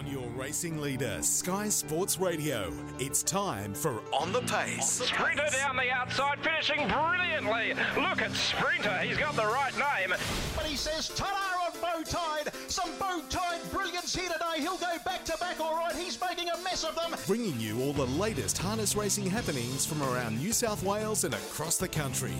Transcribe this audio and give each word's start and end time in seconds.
On 0.00 0.06
your 0.06 0.28
racing 0.30 0.80
leader, 0.80 1.18
Sky 1.20 1.68
Sports 1.68 2.18
Radio, 2.18 2.72
it's 2.98 3.22
time 3.22 3.74
for 3.74 4.00
On 4.18 4.32
the 4.32 4.40
Pace. 4.40 4.86
Sprinter 4.86 5.44
down 5.52 5.76
the 5.76 5.90
outside, 5.90 6.38
finishing 6.38 6.88
brilliantly. 6.88 7.74
Look 8.00 8.22
at 8.22 8.32
Sprinter, 8.32 8.96
he's 9.00 9.18
got 9.18 9.36
the 9.36 9.44
right 9.44 9.74
name. 9.74 10.16
But 10.56 10.64
he 10.64 10.74
says, 10.74 11.08
ta-da 11.08 11.66
on 11.66 12.02
Bowtide. 12.02 12.50
Some 12.68 12.88
bow 12.98 13.20
Bowtide 13.20 13.70
brilliance 13.70 14.14
here 14.14 14.30
today. 14.30 14.62
He'll 14.62 14.78
go 14.78 14.96
back 15.04 15.22
to 15.26 15.36
back, 15.38 15.60
all 15.60 15.76
right. 15.76 15.94
He's 15.94 16.18
making 16.18 16.48
a 16.48 16.56
mess 16.64 16.82
of 16.82 16.94
them. 16.94 17.14
Bringing 17.26 17.60
you 17.60 17.82
all 17.82 17.92
the 17.92 18.06
latest 18.06 18.56
harness 18.56 18.96
racing 18.96 19.26
happenings 19.26 19.84
from 19.84 20.02
around 20.02 20.38
New 20.38 20.54
South 20.54 20.82
Wales 20.82 21.24
and 21.24 21.34
across 21.34 21.76
the 21.76 21.88
country. 21.88 22.32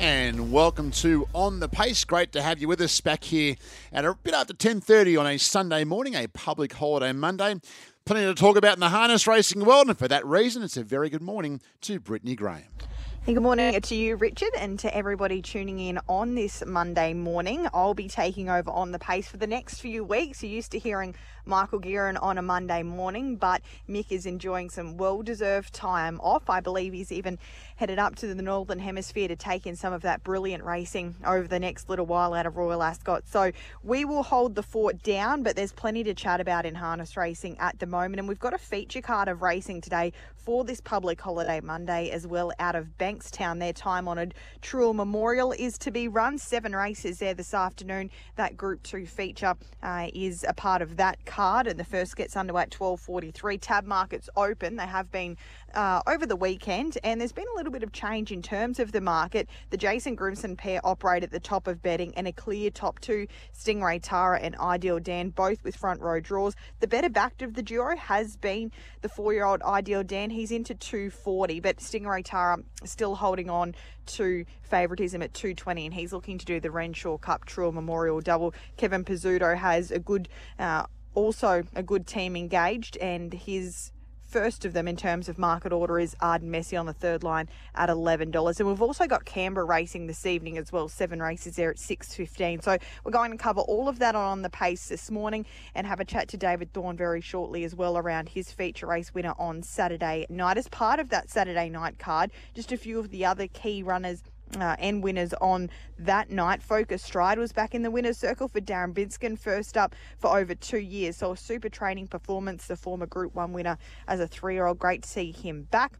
And 0.00 0.50
welcome 0.50 0.90
to 0.90 1.28
On 1.34 1.60
the 1.60 1.68
Pace. 1.68 2.06
Great 2.06 2.32
to 2.32 2.40
have 2.40 2.58
you 2.58 2.66
with 2.66 2.80
us 2.80 3.02
back 3.02 3.22
here 3.22 3.56
at 3.92 4.06
a 4.06 4.14
bit 4.14 4.32
after 4.32 4.54
10.30 4.54 5.20
on 5.20 5.26
a 5.26 5.38
Sunday 5.38 5.84
morning, 5.84 6.14
a 6.14 6.26
public 6.26 6.72
holiday 6.72 7.12
Monday. 7.12 7.60
Plenty 8.06 8.24
to 8.24 8.34
talk 8.34 8.56
about 8.56 8.72
in 8.72 8.80
the 8.80 8.88
harness 8.88 9.26
racing 9.26 9.62
world, 9.62 9.88
and 9.88 9.98
for 9.98 10.08
that 10.08 10.24
reason, 10.24 10.62
it's 10.62 10.78
a 10.78 10.82
very 10.82 11.10
good 11.10 11.20
morning 11.20 11.60
to 11.82 12.00
Brittany 12.00 12.34
Graham. 12.34 12.62
Hey, 13.26 13.34
good 13.34 13.42
morning 13.42 13.78
to 13.78 13.94
you, 13.94 14.16
Richard, 14.16 14.48
and 14.58 14.78
to 14.78 14.96
everybody 14.96 15.42
tuning 15.42 15.78
in 15.78 15.98
on 16.08 16.34
this 16.34 16.64
Monday 16.66 17.12
morning. 17.12 17.68
I'll 17.74 17.92
be 17.92 18.08
taking 18.08 18.48
over 18.48 18.70
on 18.70 18.92
the 18.92 18.98
pace 18.98 19.28
for 19.28 19.36
the 19.36 19.46
next 19.46 19.80
few 19.80 20.02
weeks. 20.02 20.42
You're 20.42 20.50
used 20.50 20.72
to 20.72 20.78
hearing 20.78 21.14
Michael 21.44 21.80
Gearin 21.80 22.16
on 22.20 22.38
a 22.38 22.42
Monday 22.42 22.82
morning, 22.82 23.36
but 23.36 23.62
Mick 23.88 24.06
is 24.10 24.26
enjoying 24.26 24.70
some 24.70 24.96
well 24.96 25.22
deserved 25.22 25.72
time 25.72 26.20
off. 26.20 26.48
I 26.50 26.60
believe 26.60 26.92
he's 26.92 27.12
even 27.12 27.38
headed 27.76 27.98
up 27.98 28.16
to 28.16 28.34
the 28.34 28.42
Northern 28.42 28.78
Hemisphere 28.78 29.28
to 29.28 29.36
take 29.36 29.66
in 29.66 29.76
some 29.76 29.92
of 29.92 30.02
that 30.02 30.22
brilliant 30.22 30.64
racing 30.64 31.16
over 31.24 31.48
the 31.48 31.58
next 31.58 31.88
little 31.88 32.06
while 32.06 32.34
out 32.34 32.46
of 32.46 32.56
Royal 32.56 32.82
Ascot. 32.82 33.24
So 33.26 33.52
we 33.82 34.04
will 34.04 34.22
hold 34.22 34.54
the 34.54 34.62
fort 34.62 35.02
down, 35.02 35.42
but 35.42 35.56
there's 35.56 35.72
plenty 35.72 36.04
to 36.04 36.14
chat 36.14 36.40
about 36.40 36.66
in 36.66 36.74
harness 36.74 37.16
racing 37.16 37.58
at 37.58 37.78
the 37.78 37.86
moment. 37.86 38.18
And 38.18 38.28
we've 38.28 38.38
got 38.38 38.54
a 38.54 38.58
feature 38.58 39.00
card 39.00 39.28
of 39.28 39.42
racing 39.42 39.80
today 39.80 40.12
for 40.36 40.64
this 40.64 40.80
public 40.80 41.20
holiday 41.20 41.60
Monday 41.60 42.10
as 42.10 42.26
well 42.26 42.52
out 42.58 42.74
of 42.74 42.98
Bankstown. 42.98 43.58
Their 43.58 43.72
time 43.72 44.08
honoured 44.08 44.34
Truel 44.62 44.94
Memorial 44.94 45.52
is 45.52 45.78
to 45.78 45.90
be 45.90 46.08
run. 46.08 46.38
Seven 46.38 46.74
races 46.74 47.18
there 47.18 47.34
this 47.34 47.54
afternoon. 47.54 48.10
That 48.36 48.56
Group 48.56 48.82
2 48.82 49.06
feature 49.06 49.54
uh, 49.82 50.08
is 50.12 50.44
a 50.48 50.54
part 50.54 50.82
of 50.82 50.96
that 50.96 51.24
card, 51.30 51.68
and 51.68 51.78
the 51.78 51.84
first 51.84 52.16
gets 52.16 52.36
underway 52.36 52.62
at 52.62 52.70
12:43. 52.70 53.56
Tab 53.60 53.86
markets 53.86 54.28
open. 54.36 54.76
They 54.76 54.86
have 54.86 55.10
been 55.12 55.36
uh, 55.74 56.02
over 56.06 56.26
the 56.26 56.36
weekend, 56.36 56.98
and 57.04 57.20
there's 57.20 57.32
been 57.32 57.46
a 57.54 57.56
little 57.56 57.72
bit 57.72 57.84
of 57.84 57.92
change 57.92 58.32
in 58.32 58.42
terms 58.42 58.80
of 58.80 58.90
the 58.90 59.00
market. 59.00 59.48
The 59.70 59.76
Jason 59.76 60.16
Grimson 60.16 60.56
pair 60.56 60.80
operate 60.82 61.22
at 61.22 61.30
the 61.30 61.38
top 61.38 61.68
of 61.68 61.80
betting, 61.82 62.12
and 62.16 62.26
a 62.26 62.32
clear 62.32 62.70
top 62.70 62.98
two: 62.98 63.28
Stingray 63.56 64.00
Tara 64.02 64.40
and 64.40 64.56
Ideal 64.56 64.98
Dan, 64.98 65.30
both 65.30 65.62
with 65.62 65.76
front 65.76 66.00
row 66.00 66.18
draws. 66.18 66.56
The 66.80 66.88
better 66.88 67.08
backed 67.08 67.42
of 67.42 67.54
the 67.54 67.62
duo 67.62 67.96
has 67.96 68.36
been 68.36 68.72
the 69.02 69.08
four-year-old 69.08 69.62
Ideal 69.62 70.02
Dan. 70.02 70.30
He's 70.30 70.50
into 70.50 70.74
240, 70.74 71.60
but 71.60 71.76
Stingray 71.76 72.24
Tara 72.24 72.58
still 72.84 73.14
holding 73.14 73.48
on 73.48 73.76
to 74.06 74.44
favouritism 74.62 75.22
at 75.22 75.32
220, 75.34 75.86
and 75.86 75.94
he's 75.94 76.12
looking 76.12 76.38
to 76.38 76.44
do 76.44 76.58
the 76.58 76.70
Renshaw 76.70 77.18
Cup 77.18 77.46
Truel 77.46 77.72
Memorial 77.72 78.20
double. 78.20 78.52
Kevin 78.76 79.04
Pizzuto 79.04 79.56
has 79.56 79.92
a 79.92 80.00
good. 80.00 80.28
Uh, 80.58 80.86
also 81.14 81.64
a 81.74 81.82
good 81.82 82.06
team 82.06 82.36
engaged, 82.36 82.96
and 82.98 83.32
his 83.32 83.92
first 84.30 84.64
of 84.64 84.72
them 84.72 84.86
in 84.86 84.96
terms 84.96 85.28
of 85.28 85.38
market 85.38 85.72
order 85.72 85.98
is 85.98 86.14
Arden 86.20 86.50
Messi 86.50 86.78
on 86.78 86.86
the 86.86 86.92
third 86.92 87.24
line 87.24 87.48
at 87.74 87.88
$11. 87.88 88.60
And 88.60 88.68
we've 88.68 88.80
also 88.80 89.06
got 89.06 89.24
Canberra 89.24 89.66
racing 89.66 90.06
this 90.06 90.24
evening 90.24 90.56
as 90.56 90.72
well, 90.72 90.88
seven 90.88 91.20
races 91.20 91.56
there 91.56 91.70
at 91.70 91.76
6.15. 91.76 92.62
So 92.62 92.78
we're 93.04 93.10
going 93.10 93.32
to 93.32 93.36
cover 93.36 93.60
all 93.60 93.88
of 93.88 93.98
that 93.98 94.14
on 94.14 94.42
the 94.42 94.50
pace 94.50 94.88
this 94.88 95.10
morning 95.10 95.46
and 95.74 95.86
have 95.86 95.98
a 95.98 96.04
chat 96.04 96.28
to 96.28 96.36
David 96.36 96.72
Thorne 96.72 96.96
very 96.96 97.20
shortly 97.20 97.64
as 97.64 97.74
well 97.74 97.98
around 97.98 98.28
his 98.28 98.52
feature 98.52 98.86
race 98.86 99.12
winner 99.12 99.34
on 99.36 99.62
Saturday 99.62 100.26
night. 100.30 100.56
As 100.56 100.68
part 100.68 101.00
of 101.00 101.08
that 101.10 101.28
Saturday 101.28 101.68
night 101.68 101.98
card, 101.98 102.30
just 102.54 102.70
a 102.70 102.76
few 102.76 103.00
of 103.00 103.10
the 103.10 103.24
other 103.24 103.48
key 103.48 103.82
runners 103.82 104.22
uh, 104.58 104.76
and 104.78 105.02
winners 105.02 105.32
on 105.40 105.70
that 105.98 106.30
night. 106.30 106.62
Focus 106.62 107.02
Stride 107.02 107.38
was 107.38 107.52
back 107.52 107.74
in 107.74 107.82
the 107.82 107.90
winner's 107.90 108.18
circle 108.18 108.48
for 108.48 108.60
Darren 108.60 108.92
Binskin, 108.92 109.38
first 109.38 109.76
up 109.76 109.94
for 110.18 110.36
over 110.36 110.54
two 110.54 110.78
years. 110.78 111.16
So 111.16 111.32
a 111.32 111.36
super 111.36 111.68
training 111.68 112.08
performance, 112.08 112.66
the 112.66 112.76
former 112.76 113.06
Group 113.06 113.34
1 113.34 113.52
winner 113.52 113.78
as 114.08 114.20
a 114.20 114.26
three-year-old. 114.26 114.78
Great 114.78 115.02
to 115.02 115.08
see 115.08 115.32
him 115.32 115.68
back. 115.70 115.98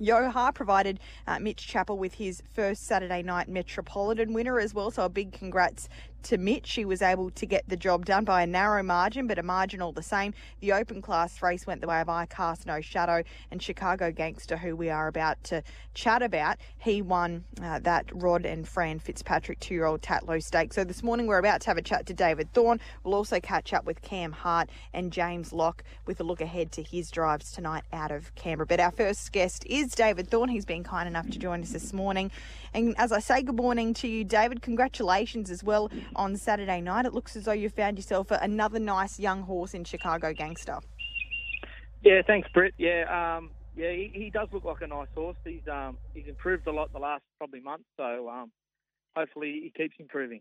Yoha 0.00 0.54
provided 0.54 0.98
uh, 1.26 1.38
Mitch 1.38 1.66
Chappell 1.66 1.98
with 1.98 2.14
his 2.14 2.42
first 2.54 2.86
Saturday 2.86 3.22
night 3.22 3.48
Metropolitan 3.48 4.32
winner 4.32 4.58
as 4.58 4.74
well. 4.74 4.90
So 4.90 5.04
a 5.04 5.08
big 5.08 5.32
congrats 5.32 5.88
to 6.24 6.38
Mitch. 6.38 6.66
She 6.66 6.84
was 6.84 7.02
able 7.02 7.30
to 7.30 7.46
get 7.46 7.68
the 7.68 7.76
job 7.76 8.06
done 8.06 8.24
by 8.24 8.42
a 8.42 8.46
narrow 8.46 8.82
margin, 8.82 9.26
but 9.26 9.38
a 9.38 9.42
margin 9.42 9.82
all 9.82 9.92
the 9.92 10.02
same. 10.02 10.34
The 10.60 10.72
open 10.72 11.02
class 11.02 11.42
race 11.42 11.66
went 11.66 11.80
the 11.80 11.86
way 11.86 12.00
of 12.00 12.08
I 12.08 12.26
Cast 12.26 12.66
No 12.66 12.80
Shadow 12.80 13.22
and 13.50 13.62
Chicago 13.62 14.10
Gangster, 14.10 14.56
who 14.56 14.76
we 14.76 14.90
are 14.90 15.08
about 15.08 15.42
to 15.44 15.62
chat 15.94 16.22
about. 16.22 16.58
He 16.78 17.02
won 17.02 17.44
uh, 17.62 17.78
that 17.80 18.06
Rod 18.12 18.46
and 18.46 18.66
Fran 18.66 18.98
Fitzpatrick 18.98 19.60
two 19.60 19.74
year 19.74 19.86
old 19.86 20.02
Tatlow 20.02 20.42
stake. 20.42 20.72
So 20.72 20.84
this 20.84 21.02
morning 21.02 21.26
we're 21.26 21.38
about 21.38 21.60
to 21.62 21.66
have 21.68 21.78
a 21.78 21.82
chat 21.82 22.06
to 22.06 22.14
David 22.14 22.52
Thorne. 22.52 22.80
We'll 23.04 23.14
also 23.14 23.40
catch 23.40 23.72
up 23.72 23.84
with 23.84 24.02
Cam 24.02 24.32
Hart 24.32 24.70
and 24.92 25.12
James 25.12 25.52
Locke 25.52 25.82
with 26.06 26.20
a 26.20 26.24
look 26.24 26.40
ahead 26.40 26.72
to 26.72 26.82
his 26.82 27.10
drives 27.10 27.52
tonight 27.52 27.84
out 27.92 28.10
of 28.10 28.34
Canberra. 28.34 28.66
But 28.66 28.80
our 28.80 28.90
first 28.90 29.32
guest 29.32 29.64
is 29.66 29.92
David 29.92 30.30
Thorne. 30.30 30.48
He's 30.48 30.64
been 30.64 30.84
kind 30.84 31.08
enough 31.08 31.28
to 31.30 31.38
join 31.38 31.62
us 31.62 31.70
this 31.72 31.92
morning. 31.92 32.30
And 32.72 32.94
as 32.98 33.12
I 33.12 33.20
say 33.20 33.42
good 33.42 33.56
morning 33.56 33.94
to 33.94 34.08
you, 34.08 34.24
David, 34.24 34.62
congratulations 34.62 35.50
as 35.50 35.64
well 35.64 35.90
on 36.16 36.36
Saturday 36.36 36.80
night. 36.80 37.06
It 37.06 37.14
looks 37.14 37.36
as 37.36 37.44
though 37.44 37.52
you 37.52 37.68
found 37.68 37.98
yourself 37.98 38.30
another 38.30 38.78
nice 38.78 39.18
young 39.18 39.42
horse 39.42 39.74
in 39.74 39.84
Chicago 39.84 40.32
Gangster. 40.32 40.78
Yeah, 42.02 42.22
thanks, 42.26 42.48
Brett. 42.52 42.72
Yeah, 42.78 43.36
um, 43.38 43.50
yeah, 43.76 43.92
he, 43.92 44.10
he, 44.12 44.30
does 44.30 44.48
look 44.52 44.64
like 44.64 44.80
a 44.80 44.86
nice 44.86 45.08
horse. 45.14 45.36
He's 45.44 45.66
um, 45.70 45.98
he's 46.14 46.26
improved 46.26 46.66
a 46.66 46.72
lot 46.72 46.92
the 46.92 46.98
last 46.98 47.22
probably 47.38 47.60
month, 47.60 47.82
so 47.96 48.28
um, 48.28 48.50
hopefully 49.14 49.60
he 49.62 49.72
keeps 49.76 49.94
improving. 49.98 50.40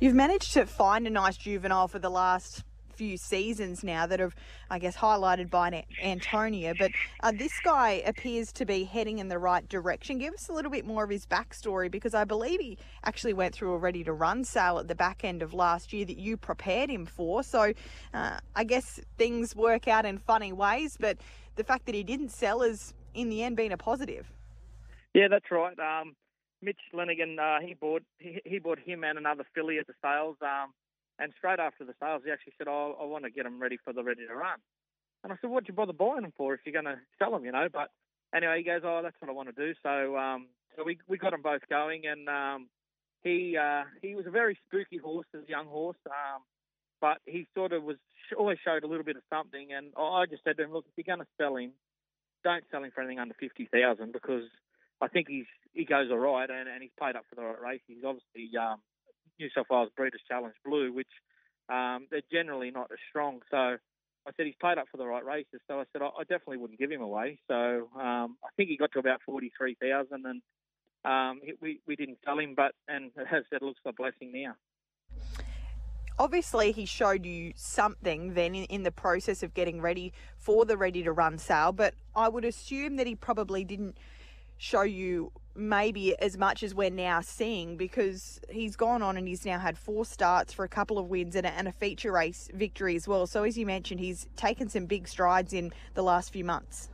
You've 0.00 0.14
managed 0.14 0.52
to 0.54 0.66
find 0.66 1.06
a 1.06 1.10
nice 1.10 1.36
juvenile 1.36 1.88
for 1.88 1.98
the 1.98 2.10
last 2.10 2.64
few 2.96 3.16
seasons 3.16 3.84
now 3.84 4.06
that 4.06 4.20
have, 4.20 4.34
I 4.70 4.78
guess, 4.78 4.96
highlighted 4.96 5.50
by 5.50 5.84
Antonia. 6.02 6.74
But 6.78 6.92
uh, 7.22 7.32
this 7.32 7.52
guy 7.64 8.02
appears 8.06 8.52
to 8.52 8.64
be 8.64 8.84
heading 8.84 9.18
in 9.18 9.28
the 9.28 9.38
right 9.38 9.68
direction. 9.68 10.18
Give 10.18 10.34
us 10.34 10.48
a 10.48 10.52
little 10.52 10.70
bit 10.70 10.86
more 10.86 11.04
of 11.04 11.10
his 11.10 11.26
backstory 11.26 11.90
because 11.90 12.14
I 12.14 12.24
believe 12.24 12.60
he 12.60 12.78
actually 13.04 13.34
went 13.34 13.54
through 13.54 13.74
a 13.74 13.78
ready 13.78 14.02
to 14.04 14.12
run 14.12 14.44
sale 14.44 14.78
at 14.78 14.88
the 14.88 14.94
back 14.94 15.24
end 15.24 15.42
of 15.42 15.54
last 15.54 15.92
year 15.92 16.04
that 16.04 16.18
you 16.18 16.36
prepared 16.36 16.90
him 16.90 17.06
for. 17.06 17.42
So 17.42 17.72
uh, 18.14 18.38
I 18.54 18.64
guess 18.64 19.00
things 19.18 19.54
work 19.54 19.88
out 19.88 20.06
in 20.06 20.18
funny 20.18 20.52
ways, 20.52 20.96
but 20.98 21.18
the 21.56 21.64
fact 21.64 21.86
that 21.86 21.94
he 21.94 22.02
didn't 22.02 22.30
sell 22.30 22.60
has, 22.60 22.94
in 23.14 23.28
the 23.28 23.42
end, 23.42 23.56
been 23.56 23.72
a 23.72 23.76
positive. 23.76 24.30
Yeah, 25.14 25.28
that's 25.28 25.50
right. 25.50 25.76
Um, 25.78 26.14
Mitch 26.62 26.80
Lenigan, 26.94 27.38
uh, 27.38 27.60
he 27.64 27.74
bought 27.74 28.02
he, 28.18 28.40
he, 28.44 28.58
bought 28.58 28.78
him 28.78 29.04
and 29.04 29.18
another 29.18 29.44
filly 29.54 29.78
at 29.78 29.86
the 29.86 29.94
sales. 30.02 30.36
Um, 30.42 30.72
and 31.18 31.32
straight 31.38 31.58
after 31.58 31.84
the 31.84 31.94
sales, 32.00 32.22
he 32.24 32.30
actually 32.30 32.54
said, 32.58 32.68
"Oh, 32.68 32.96
I 33.00 33.04
want 33.04 33.24
to 33.24 33.30
get 33.30 33.44
them 33.44 33.60
ready 33.60 33.78
for 33.82 33.92
the 33.92 34.04
ready 34.04 34.26
to 34.26 34.34
run." 34.34 34.58
And 35.24 35.32
I 35.32 35.36
said, 35.40 35.50
"What'd 35.50 35.68
you 35.68 35.74
bother 35.74 35.92
buying 35.92 36.22
them 36.22 36.32
for 36.36 36.54
if 36.54 36.60
you're 36.64 36.80
going 36.80 36.84
to 36.94 37.00
sell 37.18 37.32
them?" 37.32 37.44
You 37.44 37.52
know. 37.52 37.68
But 37.72 37.90
anyway, 38.34 38.58
he 38.58 38.64
goes, 38.64 38.82
"Oh, 38.84 39.00
that's 39.02 39.16
what 39.20 39.30
I 39.30 39.34
want 39.34 39.54
to 39.54 39.66
do." 39.66 39.74
So, 39.82 40.16
um, 40.16 40.48
so 40.76 40.84
we 40.84 40.98
we 41.08 41.18
got 41.18 41.30
them 41.30 41.42
both 41.42 41.62
going, 41.68 42.06
and 42.06 42.28
um, 42.28 42.68
he 43.22 43.56
uh, 43.56 43.84
he 44.02 44.14
was 44.14 44.26
a 44.26 44.30
very 44.30 44.58
spooky 44.66 44.98
horse 44.98 45.26
as 45.34 45.42
a 45.46 45.50
young 45.50 45.66
horse, 45.66 45.98
um, 46.06 46.42
but 47.00 47.18
he 47.26 47.46
sort 47.54 47.72
of 47.72 47.82
was 47.82 47.96
always 48.38 48.58
showed 48.64 48.84
a 48.84 48.86
little 48.86 49.04
bit 49.04 49.16
of 49.16 49.22
something. 49.30 49.72
And 49.72 49.92
I 49.96 50.26
just 50.26 50.44
said 50.44 50.56
to 50.58 50.64
him, 50.64 50.72
"Look, 50.72 50.84
if 50.86 50.92
you're 50.96 51.16
going 51.16 51.24
to 51.24 51.32
sell 51.38 51.56
him, 51.56 51.72
don't 52.44 52.64
sell 52.70 52.84
him 52.84 52.90
for 52.94 53.00
anything 53.00 53.18
under 53.18 53.34
fifty 53.34 53.68
thousand 53.72 54.12
because 54.12 54.44
I 55.00 55.08
think 55.08 55.28
he's 55.28 55.46
he 55.72 55.84
goes 55.84 56.10
all 56.10 56.18
right, 56.18 56.48
and, 56.48 56.68
and 56.68 56.82
he's 56.82 56.92
paid 57.00 57.16
up 57.16 57.24
for 57.28 57.36
the 57.36 57.42
right 57.42 57.60
race. 57.60 57.80
He's 57.86 58.04
obviously 58.04 58.56
um, 58.56 58.80
New 59.38 59.48
South 59.54 59.66
Wales 59.70 59.90
Breeders' 59.96 60.20
Challenge 60.28 60.54
Blue, 60.64 60.92
which 60.92 61.08
um, 61.68 62.06
they're 62.10 62.22
generally 62.32 62.70
not 62.70 62.90
as 62.92 62.98
strong. 63.10 63.40
So 63.50 63.56
I 64.26 64.32
said 64.36 64.46
he's 64.46 64.54
played 64.60 64.78
up 64.78 64.86
for 64.90 64.96
the 64.96 65.06
right 65.06 65.24
races. 65.24 65.60
So 65.68 65.80
I 65.80 65.84
said 65.92 66.02
I, 66.02 66.06
I 66.06 66.22
definitely 66.22 66.58
wouldn't 66.58 66.78
give 66.78 66.90
him 66.90 67.02
away. 67.02 67.38
So 67.48 67.88
um, 67.94 68.36
I 68.44 68.48
think 68.56 68.70
he 68.70 68.76
got 68.76 68.92
to 68.92 68.98
about 68.98 69.20
forty 69.24 69.52
three 69.56 69.76
thousand, 69.80 70.24
and 70.26 70.42
um, 71.04 71.40
we 71.60 71.80
we 71.86 71.96
didn't 71.96 72.18
sell 72.24 72.38
him. 72.38 72.54
But 72.56 72.72
and 72.88 73.10
as 73.18 73.26
I 73.30 73.36
said, 73.50 73.62
it 73.62 73.62
looks 73.62 73.80
like 73.84 73.94
a 73.94 73.96
blessing 73.96 74.32
now. 74.32 74.54
Obviously, 76.18 76.72
he 76.72 76.86
showed 76.86 77.26
you 77.26 77.52
something 77.56 78.32
then 78.32 78.54
in, 78.54 78.64
in 78.64 78.82
the 78.84 78.90
process 78.90 79.42
of 79.42 79.52
getting 79.52 79.82
ready 79.82 80.14
for 80.38 80.64
the 80.64 80.76
ready 80.76 81.02
to 81.02 81.12
run 81.12 81.36
sale. 81.36 81.72
But 81.72 81.94
I 82.14 82.28
would 82.28 82.44
assume 82.44 82.96
that 82.96 83.06
he 83.06 83.14
probably 83.14 83.64
didn't 83.64 83.98
show 84.58 84.82
you 84.82 85.32
maybe 85.54 86.18
as 86.18 86.36
much 86.36 86.62
as 86.62 86.74
we're 86.74 86.90
now 86.90 87.20
seeing 87.20 87.76
because 87.76 88.40
he's 88.50 88.76
gone 88.76 89.02
on 89.02 89.16
and 89.16 89.26
he's 89.26 89.44
now 89.44 89.58
had 89.58 89.78
four 89.78 90.04
starts 90.04 90.52
for 90.52 90.64
a 90.64 90.68
couple 90.68 90.98
of 90.98 91.06
wins 91.06 91.34
and 91.34 91.46
a, 91.46 91.50
and 91.52 91.66
a 91.66 91.72
feature 91.72 92.12
race 92.12 92.48
victory 92.52 92.96
as 92.96 93.08
well. 93.08 93.26
So, 93.26 93.44
as 93.44 93.56
you 93.56 93.66
mentioned, 93.66 94.00
he's 94.00 94.26
taken 94.36 94.68
some 94.68 94.86
big 94.86 95.08
strides 95.08 95.52
in 95.52 95.72
the 95.94 96.02
last 96.02 96.32
few 96.32 96.44
months. 96.44 96.90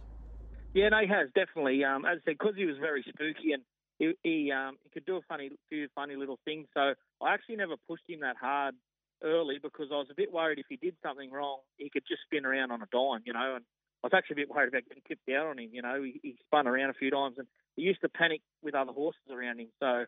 Yeah, 0.75 0.89
no, 0.89 1.01
he 1.01 1.09
has 1.09 1.29
definitely. 1.35 1.85
Um, 1.85 2.05
as 2.05 2.19
I 2.23 2.31
said, 2.31 2.39
because 2.39 2.55
he 2.57 2.65
was 2.65 2.77
very 2.79 3.05
spooky 3.07 3.53
and 3.53 3.63
he 3.99 4.13
he, 4.23 4.53
um, 4.53 4.77
he 4.83 4.91
could 4.91 5.05
do 5.05 5.17
a 5.17 5.21
funny 5.29 5.51
few 5.69 5.89
funny 5.95 6.17
little 6.17 6.39
things. 6.45 6.67
So 6.75 6.95
I 7.21 7.35
actually 7.35 7.57
never 7.57 7.75
pushed 7.89 8.05
him 8.09 8.21
that 8.21 8.37
hard 8.41 8.75
early 9.23 9.59
because 9.63 9.89
I 9.93 9.97
was 9.97 10.09
a 10.11 10.15
bit 10.15 10.33
worried 10.33 10.59
if 10.59 10.67
he 10.69 10.77
did 10.77 10.97
something 11.03 11.31
wrong, 11.31 11.59
he 11.77 11.91
could 11.91 12.03
just 12.09 12.23
spin 12.23 12.47
around 12.47 12.71
on 12.71 12.83
a 12.83 12.87
dime, 12.91 13.23
you 13.25 13.33
know. 13.33 13.57
And 13.57 13.65
I 14.03 14.09
was 14.09 14.15
actually 14.15 14.43
a 14.43 14.47
bit 14.47 14.51
worried 14.51 14.69
about 14.69 14.85
getting 14.89 15.03
tipped 15.07 15.29
out 15.31 15.47
on 15.47 15.59
him, 15.59 15.71
you 15.73 15.83
know. 15.83 16.03
He, 16.03 16.19
he 16.23 16.37
spun 16.47 16.67
around 16.67 16.91
a 16.91 16.95
few 16.95 17.11
times 17.11 17.37
and 17.39 17.47
he 17.77 17.83
used 17.83 18.01
to 18.01 18.09
panic 18.09 18.43
with 18.63 18.75
other 18.75 18.93
horses 18.93 19.31
around 19.31 19.61
him. 19.61 19.69
So 19.79 20.05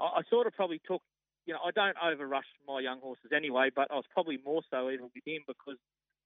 I, 0.00 0.04
I 0.04 0.22
sort 0.30 0.46
of 0.46 0.54
probably 0.54 0.80
took, 0.86 1.02
you 1.46 1.52
know, 1.52 1.60
I 1.64 1.70
don't 1.70 1.96
over 2.02 2.26
rush 2.26 2.48
my 2.66 2.80
young 2.80 3.00
horses 3.00 3.32
anyway, 3.36 3.70
but 3.74 3.88
I 3.90 3.96
was 3.96 4.08
probably 4.12 4.38
more 4.44 4.62
so 4.70 4.90
even 4.90 5.10
with 5.14 5.26
him 5.26 5.42
because 5.46 5.76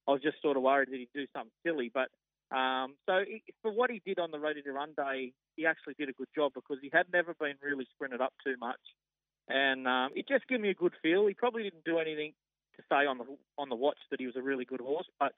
I 0.07 0.13
was 0.13 0.23
just 0.23 0.41
sort 0.41 0.57
of 0.57 0.63
worried 0.63 0.91
that 0.91 0.97
he'd 0.97 1.09
do 1.15 1.27
something 1.35 1.53
silly. 1.67 1.91
But 1.93 2.09
um, 2.55 2.95
so 3.05 3.25
he, 3.27 3.43
for 3.63 3.71
what 3.71 3.91
he 3.91 4.01
did 4.05 4.19
on 4.19 4.31
the 4.31 4.39
ready 4.39 4.63
to 4.63 4.73
run 4.73 4.95
day, 4.97 5.33
he 5.57 5.67
actually 5.67 5.95
did 5.99 6.09
a 6.09 6.15
good 6.15 6.29
job 6.35 6.53
because 6.55 6.79
he 6.81 6.91
had 6.93 7.07
never 7.13 7.35
been 7.35 7.55
really 7.63 7.87
sprinted 7.95 8.21
up 8.21 8.33
too 8.43 8.55
much, 8.59 8.81
and 9.49 9.87
um, 9.87 10.11
it 10.15 10.27
just 10.27 10.49
gave 10.49 10.61
me 10.61 10.71
a 10.71 10.75
good 10.75 10.95
feel. 11.03 11.27
He 11.27 11.35
probably 11.35 11.65
didn't 11.65 11.85
do 11.85 11.99
anything 11.99 12.33
to 12.77 12.83
say 12.89 13.05
on 13.05 13.19
the 13.19 13.25
on 13.59 13.69
the 13.69 13.75
watch 13.75 13.99
that 14.11 14.21
he 14.21 14.27
was 14.27 14.37
a 14.37 14.43
really 14.43 14.65
good 14.65 14.81
horse, 14.81 15.07
but 15.21 15.33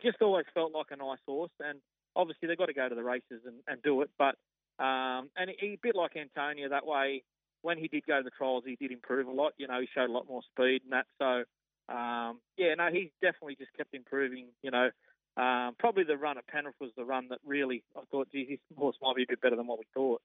he 0.00 0.08
just 0.08 0.22
always 0.22 0.46
felt 0.54 0.72
like 0.72 0.86
a 0.90 0.96
nice 0.96 1.18
horse. 1.26 1.50
And 1.60 1.80
obviously 2.16 2.48
they've 2.48 2.58
got 2.58 2.66
to 2.66 2.74
go 2.74 2.88
to 2.88 2.94
the 2.94 3.02
races 3.02 3.42
and, 3.46 3.56
and 3.66 3.82
do 3.82 4.02
it, 4.02 4.10
but 4.18 4.36
um, 4.82 5.30
and 5.36 5.50
he, 5.58 5.72
a 5.72 5.78
bit 5.82 5.96
like 5.96 6.16
Antonia 6.16 6.68
that 6.68 6.86
way. 6.86 7.22
When 7.62 7.76
he 7.76 7.88
did 7.88 8.06
go 8.06 8.18
to 8.18 8.22
the 8.22 8.30
trials, 8.30 8.62
he 8.64 8.76
did 8.76 8.92
improve 8.92 9.26
a 9.26 9.32
lot. 9.32 9.52
You 9.56 9.66
know, 9.66 9.80
he 9.80 9.88
showed 9.92 10.08
a 10.08 10.12
lot 10.12 10.28
more 10.28 10.42
speed 10.52 10.82
and 10.84 10.92
that. 10.92 11.06
So 11.18 11.92
um, 11.92 12.38
yeah, 12.56 12.74
no, 12.74 12.88
he's 12.92 13.10
definitely 13.20 13.56
just 13.56 13.72
kept 13.76 13.94
improving. 13.94 14.46
You 14.62 14.70
know, 14.70 14.90
um, 15.36 15.74
probably 15.78 16.04
the 16.04 16.16
run 16.16 16.38
at 16.38 16.46
Penrith 16.46 16.76
was 16.80 16.92
the 16.96 17.04
run 17.04 17.26
that 17.30 17.40
really 17.44 17.82
I 17.96 18.02
thought, 18.12 18.30
geez, 18.30 18.46
this 18.48 18.78
horse 18.78 18.96
might 19.02 19.16
be 19.16 19.24
a 19.24 19.26
bit 19.28 19.40
better 19.40 19.56
than 19.56 19.66
what 19.66 19.78
we 19.78 19.86
thought. 19.92 20.22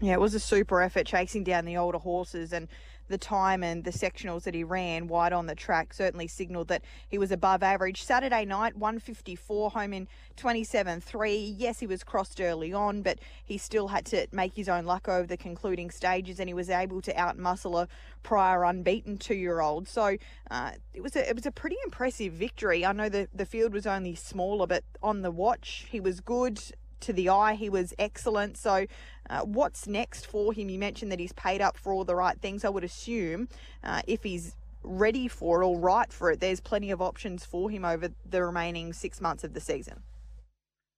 Yeah, 0.00 0.14
it 0.14 0.20
was 0.20 0.34
a 0.34 0.40
super 0.40 0.80
effort 0.82 1.06
chasing 1.06 1.44
down 1.44 1.64
the 1.64 1.76
older 1.76 1.98
horses, 1.98 2.52
and 2.52 2.68
the 3.08 3.18
time 3.18 3.62
and 3.62 3.84
the 3.84 3.90
sectionals 3.90 4.44
that 4.44 4.54
he 4.54 4.64
ran 4.64 5.08
wide 5.08 5.32
on 5.32 5.46
the 5.46 5.54
track 5.54 5.92
certainly 5.92 6.26
signalled 6.26 6.68
that 6.68 6.82
he 7.08 7.18
was 7.18 7.30
above 7.30 7.62
average. 7.62 8.02
Saturday 8.02 8.44
night, 8.44 8.76
154 8.76 9.70
home 9.70 9.92
in 9.92 10.08
27.3. 10.36 11.54
Yes, 11.56 11.80
he 11.80 11.86
was 11.86 12.02
crossed 12.02 12.40
early 12.40 12.72
on, 12.72 13.02
but 13.02 13.18
he 13.44 13.58
still 13.58 13.88
had 13.88 14.04
to 14.06 14.26
make 14.32 14.54
his 14.54 14.68
own 14.68 14.84
luck 14.84 15.08
over 15.08 15.26
the 15.26 15.36
concluding 15.36 15.90
stages, 15.90 16.40
and 16.40 16.48
he 16.48 16.54
was 16.54 16.70
able 16.70 17.00
to 17.02 17.12
outmuscle 17.14 17.82
a 17.82 17.88
prior 18.22 18.64
unbeaten 18.64 19.18
two-year-old. 19.18 19.86
So 19.88 20.16
uh, 20.50 20.72
it 20.92 21.02
was 21.02 21.14
a 21.16 21.28
it 21.28 21.34
was 21.34 21.46
a 21.46 21.52
pretty 21.52 21.76
impressive 21.84 22.32
victory. 22.32 22.84
I 22.84 22.92
know 22.92 23.08
the 23.08 23.28
the 23.34 23.46
field 23.46 23.72
was 23.72 23.86
only 23.86 24.14
smaller, 24.14 24.66
but 24.66 24.84
on 25.02 25.22
the 25.22 25.30
watch 25.30 25.86
he 25.90 26.00
was 26.00 26.20
good 26.20 26.60
to 27.04 27.12
the 27.12 27.28
eye. 27.28 27.54
He 27.54 27.68
was 27.68 27.94
excellent. 27.98 28.56
So, 28.56 28.86
uh, 29.30 29.40
what's 29.40 29.86
next 29.86 30.26
for 30.26 30.52
him? 30.52 30.68
You 30.68 30.78
mentioned 30.78 31.10
that 31.12 31.20
he's 31.20 31.32
paid 31.32 31.60
up 31.60 31.76
for 31.76 31.92
all 31.92 32.04
the 32.04 32.14
right 32.14 32.38
things. 32.40 32.64
I 32.64 32.68
would 32.68 32.84
assume 32.84 33.48
uh, 33.82 34.02
if 34.06 34.22
he's 34.22 34.56
ready 34.82 35.28
for 35.28 35.62
it, 35.62 35.64
all 35.64 35.78
right 35.78 36.12
for 36.12 36.30
it, 36.30 36.40
there's 36.40 36.60
plenty 36.60 36.90
of 36.90 37.00
options 37.00 37.44
for 37.44 37.70
him 37.70 37.84
over 37.84 38.08
the 38.28 38.42
remaining 38.42 38.92
six 38.92 39.20
months 39.20 39.44
of 39.44 39.54
the 39.54 39.60
season. 39.60 40.02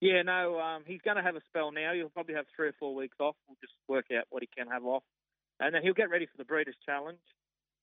Yeah, 0.00 0.22
no, 0.22 0.58
um, 0.60 0.82
he's 0.86 1.00
going 1.02 1.16
to 1.16 1.22
have 1.22 1.36
a 1.36 1.40
spell 1.48 1.72
now. 1.72 1.92
He'll 1.94 2.10
probably 2.10 2.34
have 2.34 2.46
three 2.54 2.68
or 2.68 2.74
four 2.78 2.94
weeks 2.94 3.16
off. 3.20 3.36
We'll 3.48 3.56
just 3.62 3.72
work 3.88 4.06
out 4.16 4.24
what 4.30 4.42
he 4.42 4.48
can 4.54 4.68
have 4.68 4.84
off. 4.84 5.04
And 5.58 5.74
then 5.74 5.82
he'll 5.82 5.94
get 5.94 6.10
ready 6.10 6.26
for 6.26 6.36
the 6.36 6.44
Breeders' 6.44 6.76
Challenge. 6.84 7.18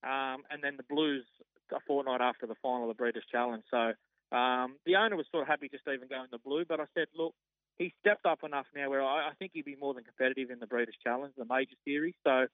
Um, 0.04 0.44
and 0.50 0.62
then 0.62 0.76
the 0.76 0.84
Blues 0.84 1.24
a 1.72 1.80
fortnight 1.86 2.20
after 2.20 2.46
the 2.46 2.54
final 2.62 2.82
of 2.82 2.88
the 2.88 3.00
Breeders' 3.00 3.24
Challenge. 3.30 3.64
So 3.70 4.36
um, 4.36 4.76
the 4.86 4.96
owner 4.96 5.16
was 5.16 5.26
sort 5.30 5.42
of 5.42 5.48
happy 5.48 5.68
just 5.68 5.84
even 5.88 6.08
going 6.08 6.26
the 6.30 6.38
blue, 6.38 6.64
but 6.64 6.80
I 6.80 6.84
said, 6.94 7.06
look, 7.16 7.34
he's 7.78 7.92
stepped 8.00 8.26
up 8.26 8.40
enough 8.44 8.66
now 8.74 8.90
where 8.90 9.02
I, 9.02 9.28
I 9.28 9.32
think 9.38 9.52
he'd 9.54 9.64
be 9.64 9.76
more 9.76 9.94
than 9.94 10.04
competitive 10.04 10.50
in 10.50 10.58
the 10.58 10.66
Breeders' 10.66 10.96
Challenge, 11.02 11.34
the 11.36 11.44
major 11.48 11.76
series. 11.84 12.14
So, 12.24 12.46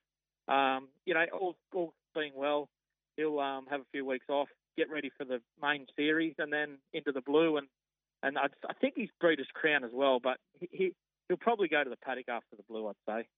um, 0.52 0.88
you 1.04 1.14
know, 1.14 1.24
all, 1.38 1.56
all 1.74 1.94
being 2.14 2.32
well, 2.34 2.68
he'll 3.16 3.38
um, 3.38 3.66
have 3.70 3.80
a 3.80 3.86
few 3.92 4.04
weeks 4.04 4.26
off, 4.28 4.48
get 4.76 4.90
ready 4.90 5.10
for 5.16 5.24
the 5.24 5.40
main 5.62 5.86
series, 5.96 6.34
and 6.38 6.52
then 6.52 6.78
into 6.92 7.12
the 7.12 7.20
blue. 7.20 7.56
And 7.56 7.68
and 8.22 8.36
I'd, 8.38 8.50
I 8.68 8.74
think 8.74 8.94
he's 8.96 9.10
Breeders' 9.20 9.46
Crown 9.54 9.84
as 9.84 9.90
well, 9.92 10.20
but 10.22 10.38
he, 10.58 10.68
he 10.72 10.92
he'll 11.28 11.36
probably 11.36 11.68
go 11.68 11.82
to 11.84 11.90
the 11.90 11.96
paddock 11.96 12.28
after 12.28 12.56
the 12.56 12.64
blue, 12.68 12.88
I'd 12.88 12.94
say. 13.06 13.28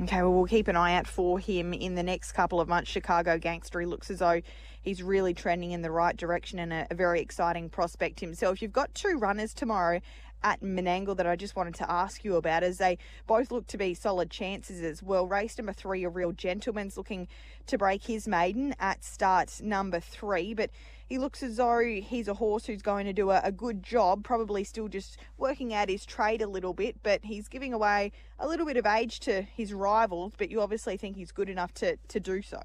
Okay, 0.00 0.22
well, 0.22 0.32
we'll 0.32 0.46
keep 0.46 0.68
an 0.68 0.76
eye 0.76 0.94
out 0.94 1.08
for 1.08 1.40
him 1.40 1.72
in 1.72 1.96
the 1.96 2.04
next 2.04 2.30
couple 2.30 2.60
of 2.60 2.68
months. 2.68 2.88
Chicago 2.88 3.36
Gangster, 3.36 3.80
he 3.80 3.86
looks 3.86 4.10
as 4.10 4.20
though 4.20 4.40
he's 4.80 5.02
really 5.02 5.34
trending 5.34 5.72
in 5.72 5.82
the 5.82 5.90
right 5.90 6.16
direction 6.16 6.60
and 6.60 6.72
a, 6.72 6.86
a 6.92 6.94
very 6.94 7.20
exciting 7.20 7.68
prospect 7.68 8.20
himself. 8.20 8.62
You've 8.62 8.72
got 8.72 8.94
two 8.94 9.18
runners 9.18 9.52
tomorrow 9.52 10.00
at 10.42 10.60
Menangle 10.62 11.16
that 11.16 11.26
I 11.26 11.36
just 11.36 11.56
wanted 11.56 11.74
to 11.76 11.90
ask 11.90 12.24
you 12.24 12.36
about 12.36 12.62
as 12.62 12.78
they 12.78 12.98
both 13.26 13.50
look 13.50 13.66
to 13.68 13.78
be 13.78 13.94
solid 13.94 14.30
chances 14.30 14.82
as 14.82 15.02
well. 15.02 15.26
Race 15.26 15.58
number 15.58 15.72
three, 15.72 16.04
a 16.04 16.08
real 16.08 16.32
gentleman's 16.32 16.96
looking 16.96 17.28
to 17.66 17.78
break 17.78 18.04
his 18.04 18.28
maiden 18.28 18.74
at 18.78 19.04
start 19.04 19.60
number 19.62 20.00
three, 20.00 20.54
but 20.54 20.70
he 21.08 21.18
looks 21.18 21.42
as 21.42 21.56
though 21.56 21.80
he's 21.80 22.28
a 22.28 22.34
horse 22.34 22.66
who's 22.66 22.82
going 22.82 23.06
to 23.06 23.12
do 23.12 23.30
a, 23.30 23.40
a, 23.42 23.52
good 23.52 23.82
job, 23.82 24.24
probably 24.24 24.62
still 24.62 24.88
just 24.88 25.16
working 25.38 25.72
out 25.72 25.88
his 25.88 26.04
trade 26.04 26.42
a 26.42 26.46
little 26.46 26.74
bit, 26.74 26.96
but 27.02 27.24
he's 27.24 27.48
giving 27.48 27.72
away 27.72 28.12
a 28.38 28.46
little 28.46 28.66
bit 28.66 28.76
of 28.76 28.84
age 28.84 29.20
to 29.20 29.42
his 29.42 29.72
rivals, 29.72 30.34
but 30.36 30.50
you 30.50 30.60
obviously 30.60 30.96
think 30.96 31.16
he's 31.16 31.32
good 31.32 31.48
enough 31.48 31.72
to, 31.74 31.96
to 32.08 32.20
do 32.20 32.42
so. 32.42 32.62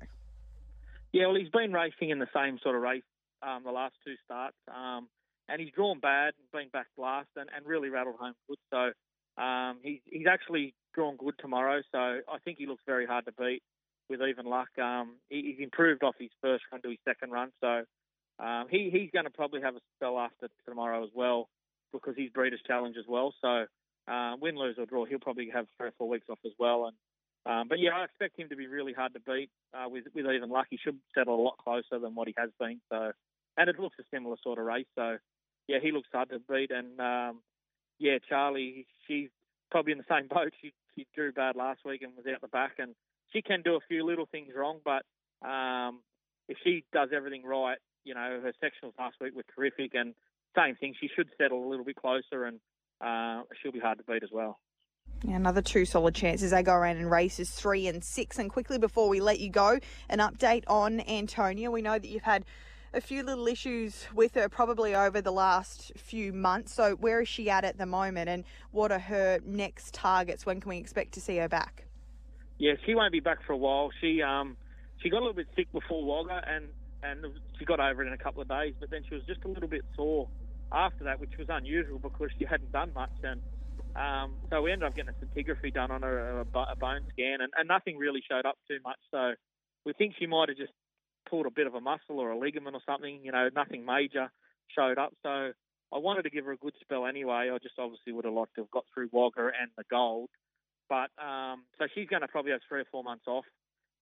Yeah, 1.14 1.28
well, 1.28 1.36
he's 1.36 1.50
been 1.50 1.72
racing 1.72 2.10
in 2.10 2.19
the 2.19 2.28
same 2.34 2.60
sort 2.64 2.76
of 2.76 2.81
race 2.81 3.04
um, 3.44 3.64
the 3.64 3.72
last 3.72 3.96
two 4.06 4.16
starts. 4.26 4.56
Um, 4.74 5.08
and 5.54 5.62
he's 5.62 5.72
drawn 5.72 6.00
bad 6.00 6.34
and 6.40 6.52
been 6.52 6.70
back 6.70 6.88
last 6.98 7.28
and, 7.36 7.48
and 7.56 7.64
really 7.66 7.90
rattled 7.90 8.16
home 8.20 8.34
good. 8.50 8.58
So 8.72 9.42
um, 9.42 9.78
he's 9.84 10.00
he's 10.06 10.26
actually 10.28 10.74
drawn 10.96 11.16
good 11.16 11.36
tomorrow. 11.40 11.82
So 11.92 12.00
I 12.00 12.40
think 12.44 12.58
he 12.58 12.66
looks 12.66 12.82
very 12.88 13.06
hard 13.06 13.26
to 13.26 13.32
beat 13.34 13.62
with 14.10 14.22
even 14.22 14.48
luck. 14.48 14.70
Um, 14.82 15.18
he, 15.30 15.54
he's 15.56 15.64
improved 15.64 16.04
off 16.04 16.16
his 16.20 16.32
first 16.42 16.64
run 16.72 16.82
to 16.82 16.90
his 16.90 16.98
second 17.08 17.32
run. 17.32 17.52
So 17.62 17.84
um, 18.44 18.66
he 18.70 18.90
he's 18.92 19.12
going 19.14 19.26
to 19.26 19.32
probably 19.32 19.62
have 19.62 19.76
a 19.76 19.80
spell 19.96 20.18
after 20.18 20.50
tomorrow 20.68 21.04
as 21.04 21.12
well 21.14 21.50
because 21.94 22.16
he's 22.18 22.32
Breeders' 22.32 22.62
Challenge 22.66 22.96
as 22.98 23.06
well. 23.08 23.32
So 23.40 23.66
uh, 24.12 24.36
win, 24.42 24.56
lose 24.56 24.78
or 24.80 24.88
draw, 24.88 25.06
he'll 25.06 25.20
probably 25.20 25.52
have 25.54 25.68
three 25.78 25.90
or 25.90 25.94
four 26.00 26.10
weeks 26.10 26.26
off 26.32 26.40
as 26.46 26.54
well. 26.58 26.88
And 26.88 26.96
um, 27.46 27.68
but 27.68 27.78
yeah, 27.78 27.92
I 27.96 28.06
expect 28.06 28.40
him 28.40 28.50
to 28.50 28.56
be 28.56 28.66
really 28.66 28.94
hard 28.94 29.14
to 29.14 29.20
beat 29.20 29.52
uh, 29.76 29.88
with 29.88 30.06
with 30.16 30.26
even 30.26 30.50
luck. 30.50 30.66
He 30.72 30.80
should 30.84 30.98
settle 31.14 31.36
a 31.36 31.44
lot 31.44 31.58
closer 31.64 32.00
than 32.00 32.16
what 32.16 32.28
he 32.28 32.34
has 32.40 32.50
been. 32.60 32.82
So 32.92 33.12
and 33.58 33.70
it 33.70 33.80
looks 33.80 33.98
a 34.00 34.04
similar 34.12 34.36
sort 34.44 34.60
of 34.60 34.66
race. 34.66 34.88
So 34.96 35.18
yeah, 35.68 35.77
he 35.81 35.92
looks 35.92 36.10
hard 36.12 36.30
to 36.30 36.39
beat. 36.39 36.71
And 36.71 37.00
um, 37.00 37.42
yeah, 38.00 38.18
Charlie, 38.27 38.88
she's 39.07 39.30
probably 39.71 39.94
in 39.94 39.98
the 39.98 40.06
same 40.10 40.27
boat. 40.27 40.54
She 40.62 40.74
she 40.95 41.07
drew 41.15 41.31
bad 41.31 41.56
last 41.56 41.81
week 41.86 42.01
and 42.01 42.13
was 42.15 42.25
out 42.31 42.42
the 42.42 42.48
back, 42.48 42.74
and 42.80 42.95
she 43.31 43.42
can 43.42 43.62
do 43.63 43.75
a 43.75 43.80
few 43.88 44.06
little 44.06 44.27
things 44.31 44.50
wrong, 44.56 44.80
but 44.83 45.04
um, 45.48 46.00
if 46.48 46.57
she 46.63 46.83
does 46.94 47.10
everything 47.15 47.44
right, 47.44 47.78
you 48.04 48.14
know, 48.14 48.42
her 48.42 48.54
sectionals 48.64 48.94
last 48.99 49.16
week 49.19 49.35
were 49.35 49.44
terrific, 49.56 49.95
and 49.95 50.14
same 50.56 50.76
thing, 50.76 50.94
she 50.99 51.09
should 51.16 51.30
settle 51.38 51.66
a 51.66 51.68
little 51.68 51.85
bit 51.85 51.95
closer, 51.95 52.45
and 52.45 52.59
uh, 53.02 53.44
she'll 53.61 53.71
be 53.71 53.80
hard 53.80 53.97
to 53.97 54.04
beat 54.04 54.23
as 54.23 54.30
well. 54.31 54.59
Yeah, 55.23 55.35
another 55.35 55.61
two 55.61 55.85
solid 55.85 56.16
chances. 56.16 56.52
They 56.52 56.64
go 56.64 56.73
around 56.73 56.97
in 56.97 57.09
races 57.09 57.49
three 57.49 57.88
and 57.88 58.04
six. 58.04 58.38
And 58.40 58.49
quickly 58.49 58.78
before 58.78 59.09
we 59.09 59.21
let 59.21 59.40
you 59.40 59.49
go, 59.49 59.80
an 60.09 60.19
update 60.19 60.64
on 60.68 60.99
Antonia. 61.02 61.71
We 61.71 61.81
know 61.81 61.97
that 61.97 62.07
you've 62.07 62.23
had 62.23 62.45
a 62.94 63.02
few 63.02 63.23
little 63.23 63.47
issues 63.47 64.06
with 64.14 64.35
her 64.35 64.47
probably 64.47 64.95
over 64.95 65.21
the 65.21 65.31
last 65.31 65.92
few 65.97 66.31
months. 66.31 66.73
So, 66.73 66.95
where 66.95 67.21
is 67.21 67.28
she 67.28 67.50
at 67.50 67.64
at 67.64 67.78
the 67.78 67.85
moment, 67.85 68.30
and 68.30 68.44
what 68.71 68.92
are 68.92 69.00
her 69.00 69.40
next 69.45 69.94
targets? 69.94 70.45
When 70.45 70.59
can 70.59 70.69
we 70.69 70.78
expect 70.78 71.14
to 71.14 71.21
see 71.21 71.38
her 71.38 71.50
back? 71.50 71.85
Yeah, 72.59 72.73
she 72.85 72.95
won't 72.95 73.12
be 73.12 73.19
back 73.19 73.40
for 73.45 73.54
a 73.54 73.57
while. 73.57 73.90
She 74.00 74.21
um 74.21 74.57
she 75.02 75.09
got 75.09 75.18
a 75.18 75.23
little 75.26 75.33
bit 75.33 75.47
sick 75.56 75.71
before 75.71 76.04
Wagga, 76.04 76.42
and 76.47 76.66
and 77.04 77.26
she 77.59 77.66
got 77.66 77.80
over 77.80 78.04
it 78.04 78.07
in 78.07 78.14
a 78.14 78.18
couple 78.18 78.42
of 78.42 78.47
days. 78.47 78.73
But 78.80 78.90
then 78.90 79.02
she 79.07 79.16
was 79.16 79.23
just 79.26 79.44
a 79.44 79.47
little 79.47 79.68
bit 79.68 79.83
sore 79.95 80.30
after 80.71 81.04
that, 81.04 81.19
which 81.19 81.38
was 81.38 81.47
unusual 81.50 82.00
because 82.00 82.30
she 82.38 82.45
hadn't 82.45 82.71
done 82.71 82.92
much. 82.94 83.12
And 83.23 83.42
um, 83.95 84.35
so 84.50 84.62
we 84.62 84.71
ended 84.71 84.88
up 84.88 84.95
getting 84.95 85.12
a 85.12 85.26
scintigraphy 85.26 85.73
done 85.73 85.92
on 85.92 86.02
her, 86.02 86.40
a, 86.40 86.59
a 86.59 86.76
bone 86.76 87.02
scan, 87.12 87.42
and, 87.42 87.52
and 87.57 87.68
nothing 87.68 87.97
really 87.97 88.23
showed 88.30 88.45
up 88.45 88.57
too 88.68 88.78
much. 88.83 88.97
So 89.12 89.33
we 89.85 89.94
think 89.94 90.16
she 90.18 90.26
might 90.26 90.50
have 90.50 90.57
just 90.57 90.71
pulled 91.30 91.45
a 91.45 91.51
bit 91.51 91.68
of 91.68 91.75
a 91.75 91.81
muscle 91.81 92.19
or 92.19 92.31
a 92.31 92.37
ligament 92.37 92.75
or 92.75 92.81
something. 92.85 93.21
You 93.23 93.31
know, 93.31 93.49
nothing 93.56 93.85
major 93.85 94.31
showed 94.75 94.97
up. 94.97 95.13
So 95.23 95.51
I 95.94 95.97
wanted 95.97 96.23
to 96.23 96.30
give 96.30 96.45
her 96.45 96.51
a 96.51 96.57
good 96.57 96.73
spell 96.81 97.06
anyway. 97.06 97.49
I 97.53 97.57
just 97.61 97.75
obviously 97.77 98.13
would 98.13 98.25
have 98.25 98.33
liked 98.33 98.56
to 98.56 98.61
have 98.61 98.71
got 98.71 98.85
through 98.94 99.09
Wagga 99.11 99.51
and 99.59 99.71
the 99.77 99.83
gold. 99.89 100.30
But 100.89 101.11
um, 101.23 101.63
so 101.77 101.85
she's 101.94 102.07
going 102.07 102.21
to 102.21 102.27
probably 102.27 102.51
have 102.51 102.61
three 102.68 102.81
or 102.81 102.85
four 102.92 103.03
months 103.03 103.25
off, 103.27 103.45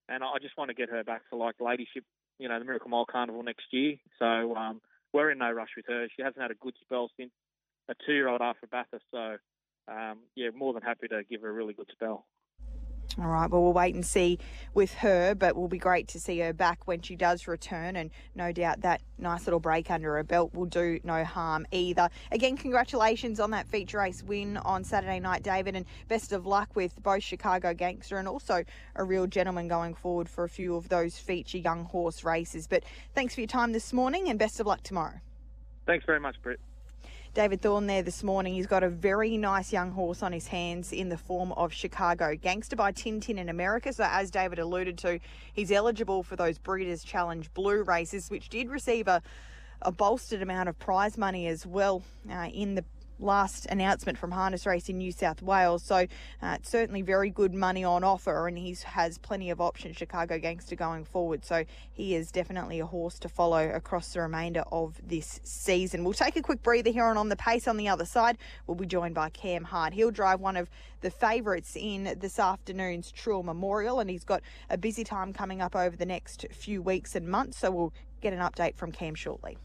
and 0.10 0.24
I 0.24 0.40
just 0.42 0.58
want 0.58 0.70
to 0.70 0.74
get 0.76 0.90
her 0.90 1.04
back 1.04 1.22
for 1.30 1.38
like 1.38 1.56
Ladyship, 1.62 2.04
you 2.40 2.50
know, 2.50 2.58
the 2.58 2.66
Miracle 2.66 2.90
Mile 2.90 3.06
Carnival 3.06 3.44
next 3.44 3.66
year. 3.72 3.96
So 4.20 4.56
um, 4.56 4.82
we're 5.14 5.32
in 5.32 5.38
no 5.38 5.52
rush 5.52 5.70
with 5.78 5.86
her. 5.88 6.08
She 6.16 6.24
hasn't 6.24 6.42
had 6.42 6.52
a 6.52 6.56
good 6.56 6.74
spell 6.82 7.10
since 7.18 7.32
a 7.88 7.94
two-year-old 8.06 8.42
after 8.42 8.68
Bathurst. 8.68 9.06
So 9.12 9.38
um, 9.88 10.20
yeah, 10.36 10.50
more 10.56 10.74
than 10.74 10.82
happy 10.82 11.08
to 11.08 11.24
give 11.30 11.42
her 11.42 11.50
a 11.50 11.54
really 11.54 11.74
good 11.74 11.90
spell. 11.92 12.26
All 13.20 13.26
right, 13.26 13.50
well, 13.50 13.62
we'll 13.64 13.74
wait 13.74 13.96
and 13.96 14.06
see 14.06 14.40
with 14.74 14.94
her, 14.96 15.36
but 15.36 15.56
will 15.56 15.68
be 15.68 15.78
great 15.78 16.08
to 16.10 16.20
see 16.20 16.40
her 16.40 16.54
back 16.54 16.88
when 16.88 17.02
she 17.02 17.16
does 17.16 17.48
return. 17.48 17.96
And 17.96 18.12
no 18.36 18.52
doubt 18.52 18.82
that 18.82 19.02
nice 19.18 19.46
little 19.46 19.60
break 19.60 19.92
under 19.92 20.16
her 20.16 20.24
belt 20.24 20.54
will 20.54 20.66
do 20.66 21.00
no 21.04 21.24
harm 21.24 21.66
either. 21.72 22.10
Again, 22.32 22.58
congratulations 22.58 23.40
on 23.40 23.52
that 23.52 23.68
feature 23.68 24.00
race 24.00 24.24
win 24.24 24.58
on 24.58 24.84
Saturday 24.84 25.20
night, 25.20 25.44
David, 25.44 25.76
and 25.76 25.86
best 26.08 26.32
of 26.32 26.46
luck 26.46 26.76
with 26.76 27.02
both 27.02 27.24
Chicago 27.24 27.74
Gangster 27.74 28.18
and 28.18 28.28
also 28.28 28.64
a 28.96 29.04
real 29.04 29.28
gentleman 29.28 29.68
going 29.68 29.94
forward 29.94 30.30
for 30.30 30.44
a 30.44 30.50
few 30.50 30.76
of 30.76 30.90
those 30.90 31.18
feature 31.18 31.58
young 31.58 31.86
horse 31.86 32.24
races. 32.24 32.68
But 32.68 32.84
thanks 33.14 33.36
for 33.36 33.42
your 33.42 33.48
time 33.48 33.72
this 33.72 33.94
morning 33.94 34.30
and 34.30 34.40
best 34.40 34.60
of 34.60 34.68
luck 34.68 34.84
tomorrow. 34.84 35.22
Thanks 35.86 36.06
very 36.06 36.20
much, 36.20 36.36
Britt. 36.42 36.60
David 37.34 37.62
Thorne 37.62 37.88
there 37.88 38.04
this 38.04 38.24
morning. 38.24 38.56
He's 38.56 38.68
got 38.68 38.84
a 38.84 38.90
very 38.90 39.38
nice 39.38 39.72
young 39.72 39.92
horse 39.92 40.22
on 40.22 40.34
his 40.34 40.48
hands 40.48 40.92
in 40.92 41.08
the 41.08 41.18
form 41.18 41.54
of 41.54 41.72
Chicago 41.72 42.36
Gangster 42.36 42.76
by 42.76 42.92
Tintin 42.92 43.38
in 43.38 43.48
America. 43.48 43.94
So, 43.94 44.06
as 44.06 44.30
David 44.30 44.60
alluded 44.60 44.98
to, 44.98 45.18
he's 45.54 45.72
eligible 45.72 46.24
for 46.24 46.36
those 46.36 46.58
Breeders' 46.58 47.06
Challenge 47.06 47.50
Blue 47.54 47.84
races, 47.84 48.30
which 48.30 48.50
did 48.50 48.70
receive 48.70 49.08
a, 49.08 49.22
a 49.82 49.94
bolstered 49.94 50.42
amount 50.42 50.68
of 50.68 50.78
prize 50.78 51.18
money 51.18 51.48
as 51.48 51.66
well 51.66 52.04
uh, 52.30 52.50
in 52.54 52.76
the 52.76 52.84
last 53.22 53.66
announcement 53.68 54.18
from 54.18 54.32
Harness 54.32 54.66
Racing 54.66 54.98
New 54.98 55.12
South 55.12 55.42
Wales. 55.42 55.84
So 55.84 55.96
uh, 56.42 56.58
it's 56.60 56.70
certainly 56.70 57.02
very 57.02 57.30
good 57.30 57.54
money 57.54 57.84
on 57.84 58.04
offer, 58.04 58.48
and 58.48 58.58
he 58.58 58.76
has 58.84 59.18
plenty 59.18 59.50
of 59.50 59.62
options, 59.62 59.98
Chicago 59.98 60.40
Gangster, 60.40 60.76
going 60.76 61.06
forward. 61.06 61.46
So 61.46 61.66
he 61.92 62.16
is 62.16 62.32
definitely 62.32 62.80
a 62.80 62.86
horse 62.86 63.20
to 63.20 63.30
follow 63.30 63.70
across 63.70 64.14
the 64.14 64.22
remainder 64.22 64.64
of 64.72 65.00
this 65.08 65.40
season. 65.44 66.04
We'll 66.04 66.14
take 66.14 66.36
a 66.36 66.42
quick 66.42 66.64
breather 66.64 66.92
here 66.92 67.08
and 67.08 67.18
on 67.18 67.30
the 67.30 67.36
pace 67.36 67.68
on 67.68 67.78
the 67.78 67.88
other 67.88 68.06
side. 68.06 68.38
We'll 68.68 68.76
be 68.76 68.86
joined 68.86 69.16
by 69.16 69.30
Cam 69.30 69.64
Hart. 69.64 69.94
He'll 69.94 70.12
drive 70.12 70.40
one 70.40 70.58
of 70.58 70.70
the 71.02 71.12
favourites 71.12 71.76
in 71.76 72.16
this 72.20 72.40
afternoon's 72.40 73.12
Truel 73.12 73.44
Memorial, 73.44 74.00
and 74.00 74.10
he's 74.10 74.24
got 74.24 74.42
a 74.70 74.78
busy 74.78 75.04
time 75.04 75.34
coming 75.34 75.62
up 75.62 75.76
over 75.76 75.96
the 75.96 76.06
next 76.06 76.46
few 76.52 76.82
weeks 76.82 77.16
and 77.16 77.28
months. 77.28 77.60
So 77.60 77.72
we'll 77.72 77.94
get 78.22 78.34
an 78.34 78.40
update 78.40 78.76
from 78.76 78.92
Cam 78.92 79.16
shortly. 79.16 79.58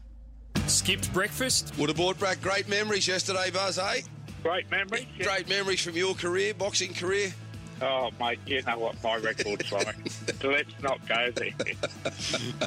Skipped 0.67 1.13
breakfast? 1.13 1.73
Would 1.77 1.89
have 1.89 1.95
brought 1.97 2.19
back 2.19 2.41
great 2.41 2.67
memories 2.67 3.07
yesterday, 3.07 3.49
Buzz, 3.51 3.77
eh? 3.79 4.01
Great 4.43 4.69
memories. 4.69 5.05
Great 5.21 5.47
memories 5.49 5.81
from 5.81 5.95
your 5.95 6.13
career, 6.13 6.53
boxing 6.53 6.93
career. 6.93 7.33
Oh, 7.81 8.09
mate, 8.19 8.39
you 8.45 8.61
know 8.63 8.77
what 8.79 9.01
my 9.03 9.15
record's 9.17 9.71
like. 9.71 9.95
so 10.41 10.49
let's 10.49 10.73
not 10.81 11.05
go 11.07 11.31
there. 11.35 11.51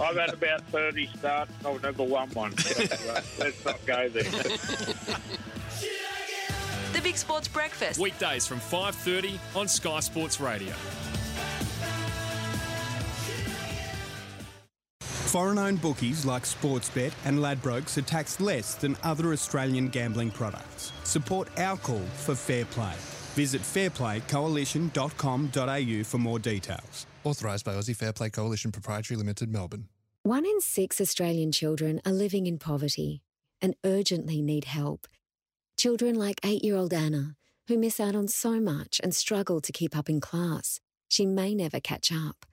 I've 0.01 0.17
had 0.17 0.33
about 0.33 0.63
30 0.69 1.11
starts. 1.19 1.53
I've 1.65 1.83
never 1.83 2.05
won 2.05 2.31
one. 2.31 2.55
let's 3.39 3.65
not 3.65 3.85
go 3.87 4.09
there. 4.09 4.23
The 6.93 7.01
Big 7.03 7.17
Sports 7.17 7.49
Breakfast. 7.49 7.99
Weekdays 7.99 8.47
from 8.47 8.61
5.30 8.61 9.39
on 9.57 9.69
Sky 9.69 10.01
Sports 10.01 10.41
Radio. 10.41 10.73
Foreign 15.31 15.59
owned 15.59 15.81
bookies 15.81 16.25
like 16.25 16.43
Sportsbet 16.43 17.13
and 17.25 17.39
Ladbrokes 17.39 17.97
are 17.97 18.03
taxed 18.03 18.41
less 18.41 18.75
than 18.75 18.97
other 19.05 19.33
Australian 19.33 19.87
gambling 19.87 20.33
products. 20.33 20.91
Support 21.05 21.57
our 21.57 21.77
call 21.77 22.03
for 22.17 22.35
fair 22.35 22.65
play. 22.65 22.95
Visit 23.37 23.63
fairplaycoalition.com.au 23.63 26.03
for 26.03 26.19
more 26.19 26.41
details. 26.41 27.07
Authorised 27.23 27.65
by 27.65 27.75
Aussie 27.75 27.95
Fair 27.95 28.13
Play 28.13 28.31
Coalition 28.31 28.73
Proprietary 28.73 29.17
Limited, 29.17 29.53
Melbourne. 29.53 29.87
One 30.25 30.45
in 30.45 30.61
six 30.61 31.01
Australian 31.01 31.53
children 31.53 32.01
are 32.05 32.11
living 32.11 32.49
in 32.49 32.59
poverty 32.59 33.23
and 33.63 33.77
urgently 33.87 34.43
need 34.43 34.65
help. 34.65 35.07
Children 35.79 36.17
like 36.17 36.41
eight 36.43 36.65
year 36.65 36.75
old 36.75 36.93
Anna, 36.93 37.37
who 37.69 37.79
miss 37.79 38.01
out 38.01 38.17
on 38.17 38.27
so 38.27 38.59
much 38.59 39.01
and 39.01 39.15
struggle 39.15 39.61
to 39.61 39.71
keep 39.71 39.97
up 39.97 40.11
in 40.11 40.21
class. 40.21 40.81
She 41.09 41.25
may 41.25 41.55
never 41.55 41.79
catch 41.79 42.11
up. 42.11 42.45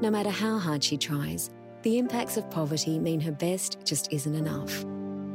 No 0.00 0.10
matter 0.10 0.30
how 0.30 0.58
hard 0.58 0.84
she 0.84 0.96
tries, 0.96 1.50
the 1.82 1.98
impacts 1.98 2.36
of 2.36 2.50
poverty 2.50 2.98
mean 2.98 3.20
her 3.20 3.32
best 3.32 3.78
just 3.84 4.12
isn't 4.12 4.34
enough. 4.34 4.84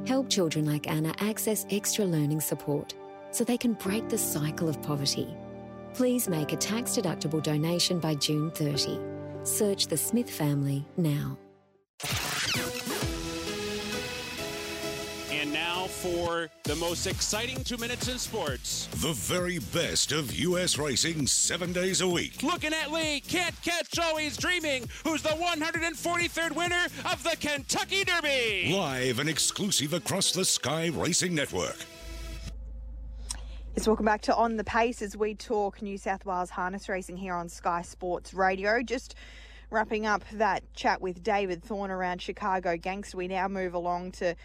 Help 0.08 0.30
children 0.30 0.66
like 0.66 0.88
Anna 0.88 1.14
access 1.20 1.66
extra 1.72 2.06
learning 2.06 2.42
support 2.42 2.94
so 3.32 3.44
they 3.44 3.58
can 3.58 3.74
break 3.74 4.08
the 4.10 4.18
cycle 4.18 4.70
of 4.70 4.82
poverty. 4.82 5.36
Please 5.94 6.28
make 6.28 6.52
a 6.52 6.58
tax 6.58 6.92
deductible 6.92 7.42
donation 7.42 8.00
by 8.00 8.16
June 8.16 8.52
30. 8.52 9.00
Search 9.44 9.88
the 9.88 9.98
Smith 9.98 10.30
family 10.30 10.86
now. 10.98 11.38
And 15.86 15.92
now 15.92 16.10
for 16.10 16.50
the 16.64 16.76
most 16.78 17.06
exciting 17.06 17.64
two 17.64 17.78
minutes 17.78 18.08
in 18.08 18.18
sports. 18.18 18.88
The 19.02 19.14
very 19.14 19.60
best 19.60 20.12
of 20.12 20.34
U.S. 20.34 20.78
racing 20.78 21.28
seven 21.28 21.74
days 21.74 22.02
a 22.02 22.08
week. 22.08 22.42
Looking 22.42 22.74
at 22.74 22.92
Lee, 22.92 23.20
can't 23.20 23.60
catch 23.62 24.00
always 24.00 24.36
dreaming, 24.38 24.90
who's 25.04 25.22
the 25.22 25.30
143rd 25.30 26.56
winner 26.56 26.86
of 27.12 27.24
the 27.24 27.36
Kentucky 27.40 28.04
Derby. 28.04 28.74
Live 28.74 29.20
and 29.20 29.30
exclusive 29.30 29.94
across 29.94 30.32
the 30.32 30.46
Sky 30.46 30.88
Racing 30.88 31.36
Network. 31.36 31.78
Yes, 33.76 33.88
welcome 33.88 34.06
back 34.06 34.22
to 34.22 34.36
On 34.36 34.58
the 34.58 34.64
Pace 34.64 35.02
as 35.02 35.16
we 35.16 35.36
talk 35.36 35.82
New 35.82 35.98
South 35.98 36.26
Wales 36.26 36.50
harness 36.50 36.90
racing 36.90 37.18
here 37.18 37.36
on 37.36 37.50
Sky 37.50 37.82
Sports 37.82 38.34
Radio. 38.34 38.82
Just 38.82 39.16
wrapping 39.70 40.06
up 40.06 40.24
that 40.34 40.64
chat 40.74 41.02
with 41.02 41.22
David 41.22 41.64
Thorne 41.64 41.92
around 41.92 42.22
Chicago 42.22 42.78
Gangster, 42.78 43.18
we 43.18 43.28
now 43.28 43.48
move 43.48 43.74
along 43.74 44.14
to 44.14 44.36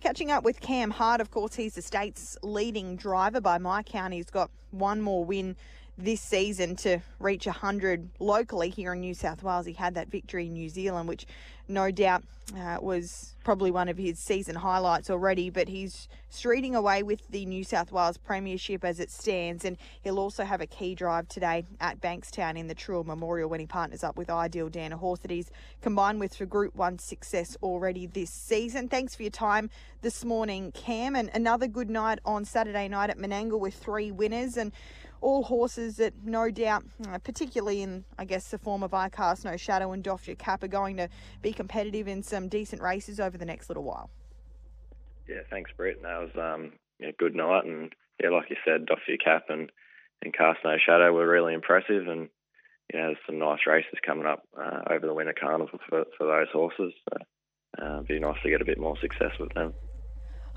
Catching 0.00 0.30
up 0.30 0.44
with 0.44 0.62
Cam 0.62 0.92
Hart, 0.92 1.20
of 1.20 1.30
course, 1.30 1.56
he's 1.56 1.74
the 1.74 1.82
state's 1.82 2.38
leading 2.42 2.96
driver 2.96 3.38
by 3.38 3.58
my 3.58 3.82
count. 3.82 4.14
He's 4.14 4.30
got 4.30 4.50
one 4.70 5.02
more 5.02 5.26
win 5.26 5.56
this 5.98 6.22
season 6.22 6.74
to 6.76 7.00
reach 7.18 7.44
100 7.44 8.08
locally 8.18 8.70
here 8.70 8.94
in 8.94 9.00
New 9.00 9.12
South 9.12 9.42
Wales. 9.42 9.66
He 9.66 9.74
had 9.74 9.94
that 9.96 10.08
victory 10.08 10.46
in 10.46 10.54
New 10.54 10.70
Zealand, 10.70 11.06
which 11.06 11.26
no 11.70 11.90
doubt 11.90 12.24
uh, 12.56 12.78
was 12.80 13.34
probably 13.44 13.70
one 13.70 13.88
of 13.88 13.96
his 13.96 14.18
season 14.18 14.56
highlights 14.56 15.08
already, 15.08 15.50
but 15.50 15.68
he's 15.68 16.08
streeting 16.30 16.74
away 16.74 17.02
with 17.02 17.26
the 17.30 17.44
New 17.46 17.64
South 17.64 17.90
Wales 17.90 18.18
Premiership 18.18 18.84
as 18.84 19.00
it 19.00 19.10
stands, 19.10 19.64
and 19.64 19.76
he'll 20.02 20.18
also 20.18 20.44
have 20.44 20.60
a 20.60 20.66
key 20.66 20.94
drive 20.94 21.28
today 21.28 21.64
at 21.80 22.00
Bankstown 22.00 22.58
in 22.58 22.66
the 22.66 22.74
Truel 22.74 23.04
Memorial 23.04 23.48
when 23.48 23.60
he 23.60 23.66
partners 23.66 24.04
up 24.04 24.16
with 24.16 24.30
Ideal 24.30 24.68
Dan, 24.68 24.92
he's 25.28 25.50
combined 25.80 26.20
with 26.20 26.36
for 26.36 26.46
Group 26.46 26.74
1 26.76 26.98
success 26.98 27.56
already 27.62 28.06
this 28.06 28.30
season. 28.30 28.88
Thanks 28.88 29.14
for 29.14 29.22
your 29.22 29.30
time 29.30 29.70
this 30.02 30.24
morning, 30.24 30.72
Cam, 30.72 31.14
and 31.14 31.30
another 31.32 31.66
good 31.66 31.90
night 31.90 32.18
on 32.24 32.44
Saturday 32.44 32.88
night 32.88 33.10
at 33.10 33.18
Menangle 33.18 33.60
with 33.60 33.74
three 33.74 34.10
winners, 34.10 34.56
and 34.56 34.72
all 35.20 35.42
horses 35.42 35.96
that 35.96 36.14
no 36.24 36.50
doubt, 36.50 36.84
particularly 37.24 37.82
in, 37.82 38.04
I 38.18 38.24
guess, 38.24 38.48
the 38.48 38.58
form 38.58 38.82
of 38.82 38.94
I 38.94 39.08
Cast 39.08 39.44
No 39.44 39.56
Shadow 39.56 39.92
and 39.92 40.02
Doff 40.02 40.26
Your 40.26 40.36
Cap, 40.36 40.62
are 40.62 40.68
going 40.68 40.96
to 40.96 41.08
be 41.42 41.52
competitive 41.52 42.08
in 42.08 42.22
some 42.22 42.48
decent 42.48 42.82
races 42.82 43.20
over 43.20 43.36
the 43.36 43.44
next 43.44 43.68
little 43.68 43.84
while. 43.84 44.10
Yeah, 45.28 45.40
thanks, 45.50 45.70
Brett. 45.76 46.02
That 46.02 46.20
was 46.20 46.30
um, 46.36 46.72
a 47.02 47.12
good 47.12 47.34
night, 47.34 47.64
and 47.64 47.92
yeah, 48.22 48.30
like 48.30 48.50
you 48.50 48.56
said, 48.64 48.86
Doff 48.86 49.00
Your 49.06 49.18
Cap 49.18 49.44
and, 49.48 49.70
and 50.22 50.34
Cast 50.34 50.60
No 50.64 50.76
Shadow 50.84 51.12
were 51.12 51.28
really 51.28 51.54
impressive, 51.54 52.08
and 52.08 52.28
yeah, 52.92 53.06
there's 53.06 53.18
some 53.26 53.38
nice 53.38 53.60
races 53.66 53.98
coming 54.04 54.26
up 54.26 54.42
uh, 54.58 54.80
over 54.90 55.06
the 55.06 55.14
winter 55.14 55.34
carnival 55.38 55.78
for, 55.88 56.04
for 56.16 56.26
those 56.26 56.48
horses. 56.52 56.92
So, 57.08 57.16
uh, 57.80 57.94
it'd 57.96 58.08
be 58.08 58.18
nice 58.18 58.38
to 58.42 58.50
get 58.50 58.62
a 58.62 58.64
bit 58.64 58.80
more 58.80 58.96
success 59.00 59.32
with 59.38 59.52
them. 59.54 59.74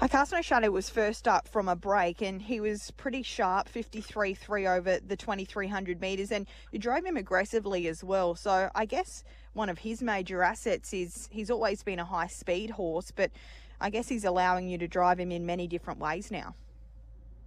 I 0.04 0.10
Cast 0.10 0.34
No 0.34 0.42
Shadow 0.42 0.70
was 0.70 0.90
first 0.90 1.30
up 1.30 1.48
from 1.48 1.70
a 1.70 1.78
break 1.78 2.22
and 2.22 2.42
he 2.42 2.60
was 2.60 2.92
pretty 2.92 3.24
sharp, 3.24 3.70
53 3.70 4.34
3 4.34 4.68
over 4.68 5.00
the 5.00 5.16
2300 5.16 6.02
metres, 6.02 6.30
and 6.30 6.46
you 6.74 6.80
drove 6.80 7.06
him 7.06 7.16
aggressively 7.16 7.88
as 7.88 8.04
well. 8.04 8.36
So 8.36 8.70
I 8.76 8.84
guess 8.84 9.24
one 9.54 9.70
of 9.70 9.78
his 9.78 10.04
major 10.04 10.44
assets 10.44 10.94
is 10.94 11.30
he's 11.32 11.50
always 11.50 11.84
been 11.84 12.00
a 12.00 12.04
high 12.04 12.28
speed 12.28 12.72
horse, 12.72 13.12
but 13.12 13.32
I 13.80 13.90
guess 13.90 14.10
he's 14.10 14.26
allowing 14.26 14.68
you 14.68 14.78
to 14.80 14.90
drive 14.90 15.22
him 15.22 15.32
in 15.32 15.46
many 15.46 15.68
different 15.68 16.02
ways 16.02 16.32
now. 16.32 16.54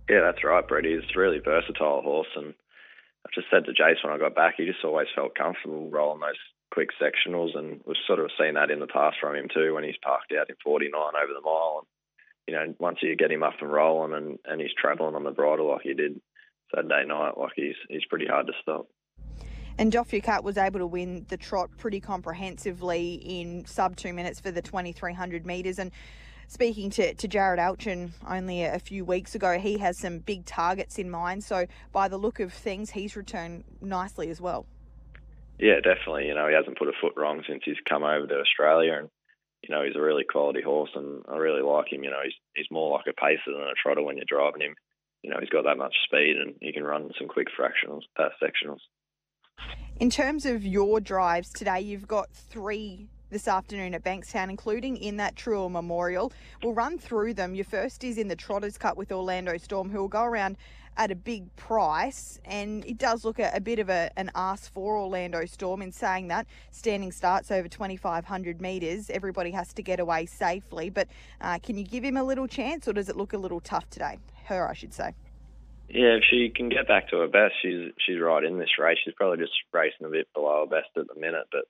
Yeah, 0.09 0.23
that's 0.23 0.43
right, 0.43 0.67
Brett. 0.67 0.87
He's 0.87 1.05
a 1.15 1.19
really 1.19 1.41
versatile 1.41 2.01
horse, 2.01 2.33
and 2.37 2.55
I 3.27 3.29
just 3.35 3.49
said 3.51 3.67
to 3.67 3.73
Jace 3.73 4.03
when 4.03 4.15
I 4.15 4.19
got 4.19 4.35
back, 4.35 4.55
he 4.57 4.65
just 4.65 4.83
always 4.83 5.09
felt 5.15 5.35
comfortable 5.35 5.91
rolling 5.91 6.21
those 6.21 6.41
quick 6.71 6.89
sectionals, 6.99 7.55
and 7.55 7.83
we've 7.85 7.97
sort 8.07 8.19
of 8.19 8.31
seen 8.41 8.55
that 8.55 8.71
in 8.71 8.81
the 8.81 8.87
past 8.87 9.19
from 9.21 9.37
him 9.37 9.49
too 9.53 9.75
when 9.75 9.85
he's 9.85 10.01
parked 10.03 10.33
out 10.33 10.49
in 10.49 10.57
49 10.65 10.91
over 10.95 11.35
the 11.35 11.45
mile. 11.45 11.81
And 11.81 11.87
you 12.47 12.55
know, 12.55 12.75
once 12.79 12.99
you 13.03 13.17
get 13.17 13.31
him 13.31 13.43
up 13.43 13.55
and 13.61 13.73
rolling 13.73 14.12
and, 14.12 14.38
and 14.45 14.61
he's 14.61 14.71
travelling 14.81 15.15
on 15.15 15.25
the 15.25 15.31
bridle 15.31 15.71
like 15.71 15.83
he 15.83 15.95
did 15.95 16.21
Saturday 16.75 17.07
night, 17.07 17.38
like 17.38 17.53
he's 17.57 17.75
he's 17.88 18.05
pretty 18.09 18.26
hard 18.26 18.47
to 18.47 18.53
stop. 18.62 18.87
And 19.79 19.93
Doff 19.93 20.12
Your 20.12 20.23
Cap 20.23 20.43
was 20.43 20.57
able 20.57 20.79
to 20.79 20.87
win 20.87 21.26
the 21.29 21.37
trot 21.37 21.71
pretty 21.76 22.00
comprehensively 22.00 23.15
in 23.15 23.67
sub 23.67 23.97
two 23.97 24.15
minutes 24.15 24.41
for 24.41 24.50
the 24.50 24.62
2300 24.62 25.45
metres. 25.45 25.79
And 25.79 25.91
speaking 26.49 26.88
to, 26.91 27.12
to 27.12 27.29
Jarrod 27.29 27.59
Alchin 27.59 28.11
only 28.26 28.65
a 28.65 28.79
few 28.79 29.05
weeks 29.05 29.35
ago, 29.35 29.59
he 29.59 29.76
has 29.79 29.99
some 29.99 30.21
big 30.21 30.47
targets 30.47 30.99
in 30.99 31.11
mind. 31.11 31.45
So 31.45 31.67
by 31.93 32.09
the 32.09 32.17
look 32.17 32.41
of 32.41 32.55
things, 32.55 32.91
he's 32.91 33.17
returned 33.17 33.65
nicely 33.83 34.31
as 34.31 34.41
well. 34.41 34.65
Yeah, 35.59 35.76
definitely. 35.76 36.26
You 36.26 36.35
know, 36.35 36.49
he 36.49 36.55
hasn't 36.55 36.79
put 36.79 36.88
a 36.88 36.93
foot 37.00 37.12
wrong 37.17 37.43
since 37.47 37.62
he's 37.65 37.76
come 37.88 38.03
over 38.03 38.26
to 38.26 38.41
Australia, 38.41 38.95
and 39.00 39.11
you 39.63 39.75
know, 39.75 39.85
he's 39.85 39.97
a 39.97 40.01
really 40.01 40.25
quality 40.25 40.63
horse, 40.63 40.91
and 40.95 41.23
I 41.29 41.37
really 41.37 41.63
like 41.63 41.93
him. 41.93 42.05
You 42.05 42.11
know, 42.11 42.21
he's 42.25 42.35
he's 42.55 42.71
more 42.71 42.97
like 42.97 43.07
a 43.09 43.21
pacer 43.21 43.53
than 43.53 43.63
a 43.63 43.75
trotter 43.81 44.03
when 44.03 44.17
you're 44.17 44.27
driving 44.29 44.63
him. 44.63 44.75
You 45.23 45.31
know, 45.31 45.39
he's 45.41 45.49
got 45.49 45.65
that 45.65 45.79
much 45.79 45.95
speed, 46.05 46.37
and 46.37 46.55
he 46.61 46.73
can 46.73 46.85
run 46.85 47.11
some 47.19 47.29
quick 47.29 47.49
fractionals, 47.59 48.03
uh, 48.19 48.29
sectionals. 48.43 48.81
In 49.99 50.11
terms 50.11 50.45
of 50.45 50.65
your 50.65 51.01
drives 51.01 51.53
today, 51.53 51.81
you've 51.81 52.07
got 52.07 52.31
three 52.33 53.09
this 53.30 53.49
afternoon 53.49 53.95
at 53.95 54.04
Bankstown, 54.04 54.50
including 54.50 54.97
in 54.97 55.16
that 55.16 55.35
Truel 55.35 55.71
Memorial. 55.71 56.33
We'll 56.62 56.75
run 56.75 56.99
through 56.99 57.35
them. 57.35 57.54
Your 57.54 57.64
first 57.64 58.04
is 58.04 58.18
in 58.18 58.28
the 58.28 58.37
Trotters 58.37 58.78
Cup 58.78 58.97
with 58.97 59.12
Orlando 59.12 59.56
Storm, 59.56 59.90
who 59.90 60.00
will 60.00 60.09
go 60.09 60.23
around 60.23 60.56
at 60.97 61.11
a 61.11 61.14
big 61.14 61.54
price, 61.56 62.40
and 62.45 62.85
it 62.87 62.97
does 62.97 63.25
look 63.25 63.38
a, 63.38 63.50
a 63.52 63.61
bit 63.61 63.78
of 63.78 63.90
a, 63.90 64.11
an 64.16 64.30
ask 64.35 64.73
for 64.73 64.97
Orlando 64.97 65.45
Storm 65.45 65.83
in 65.83 65.92
saying 65.92 66.28
that. 66.28 66.47
Standing 66.71 67.12
starts 67.12 67.50
over 67.50 67.68
2,500 67.68 68.61
metres, 68.61 69.11
everybody 69.11 69.50
has 69.50 69.73
to 69.75 69.83
get 69.83 70.00
away 70.00 70.26
safely. 70.26 70.88
But 70.88 71.09
uh, 71.40 71.59
can 71.62 71.76
you 71.76 71.85
give 71.85 72.02
him 72.02 72.16
a 72.16 72.25
little 72.25 72.47
chance, 72.47 72.88
or 72.88 72.92
does 72.92 73.09
it 73.09 73.16
look 73.16 73.33
a 73.33 73.38
little 73.38 73.61
tough 73.61 73.90
today? 73.90 74.18
Her, 74.45 74.68
I 74.68 74.73
should 74.73 74.95
say. 74.95 75.12
Yeah, 75.88 76.16
if 76.16 76.25
she 76.28 76.50
can 76.54 76.68
get 76.68 76.88
back 76.88 77.09
to 77.11 77.18
her 77.18 77.28
best, 77.28 77.54
she's 77.62 77.92
she's 78.04 78.21
right 78.21 78.42
in 78.42 78.59
this 78.59 78.78
race. 78.78 78.99
She's 79.04 79.14
probably 79.14 79.38
just 79.38 79.52
racing 79.73 80.04
a 80.04 80.09
bit 80.09 80.26
below 80.35 80.64
her 80.64 80.66
best 80.66 80.90
at 80.97 81.06
the 81.06 81.21
minute, 81.21 81.47
but 81.52 81.66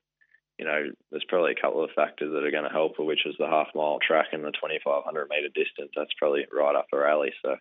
you 0.58 0.64
know, 0.64 0.90
there's 1.10 1.24
probably 1.28 1.52
a 1.52 1.60
couple 1.60 1.84
of 1.84 1.90
factors 1.94 2.32
that 2.32 2.44
are 2.44 2.50
going 2.50 2.64
to 2.64 2.70
help 2.70 2.96
her, 2.96 3.04
which 3.04 3.26
is 3.26 3.34
the 3.38 3.46
half 3.46 3.68
mile 3.74 3.98
track 4.06 4.28
and 4.32 4.42
the 4.42 4.52
2,500 4.52 5.28
metre 5.28 5.48
distance. 5.48 5.92
That's 5.94 6.12
probably 6.18 6.46
right 6.52 6.76
up 6.76 6.86
her 6.92 7.06
alley. 7.06 7.32
So, 7.42 7.56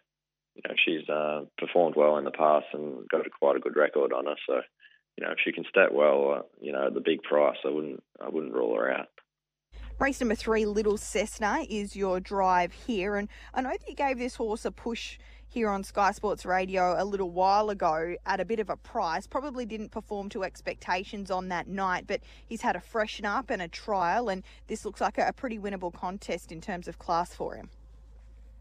you 0.56 0.62
know, 0.68 0.76
she's 0.86 1.08
uh, 1.10 1.46
performed 1.58 1.96
well 1.98 2.18
in 2.18 2.24
the 2.24 2.32
past 2.32 2.68
and 2.74 3.08
got 3.10 3.28
a, 3.28 3.30
quite 3.30 3.58
a 3.58 3.60
good 3.60 3.76
record 3.76 4.14
on 4.14 4.26
her. 4.26 4.36
So, 4.48 4.62
you 5.18 5.26
know, 5.26 5.32
if 5.32 5.40
she 5.44 5.52
can 5.52 5.66
step 5.70 5.92
well, 5.92 6.36
uh, 6.38 6.42
you 6.62 6.72
know, 6.72 6.88
at 6.88 6.94
the 6.94 7.02
big 7.02 7.22
price, 7.24 7.58
I 7.66 7.70
wouldn't 7.70 8.02
I 8.22 8.30
wouldn't 8.30 8.54
rule 8.54 8.76
her 8.76 8.92
out. 8.92 9.08
Race 10.00 10.20
number 10.20 10.36
three, 10.36 10.66
Little 10.66 10.98
Cessna, 10.98 11.66
is 11.70 11.96
your 11.96 12.20
drive 12.20 12.74
here. 12.74 13.16
And 13.16 13.30
I 13.54 13.62
know 13.62 13.70
that 13.70 13.88
you 13.88 13.96
gave 13.96 14.18
this 14.18 14.36
horse 14.36 14.66
a 14.66 14.72
push 14.72 15.18
here 15.56 15.70
on 15.70 15.86
Sky 15.86 16.12
Sports 16.12 16.46
Radio 16.46 17.02
a 17.02 17.06
little 17.06 17.30
while 17.30 17.70
ago 17.70 18.18
at 18.26 18.42
a 18.42 18.46
bit 18.46 18.60
of 18.60 18.70
a 18.70 18.76
price. 18.76 19.26
Probably 19.26 19.66
didn't 19.66 19.90
perform 19.90 20.28
to 20.32 20.44
expectations 20.44 21.32
on 21.32 21.48
that 21.48 21.66
night, 21.66 22.04
but 22.08 22.20
he's 22.46 22.62
had 22.62 22.76
a 22.76 22.82
freshen 22.82 23.24
up 23.24 23.50
and 23.50 23.62
a 23.62 23.70
trial, 23.70 24.28
and 24.28 24.44
this 24.68 24.84
looks 24.84 25.00
like 25.00 25.18
a, 25.18 25.32
pretty 25.32 25.58
winnable 25.58 25.94
contest 25.94 26.52
in 26.52 26.60
terms 26.60 26.90
of 26.90 27.00
class 27.00 27.34
for 27.34 27.56
him. 27.56 27.70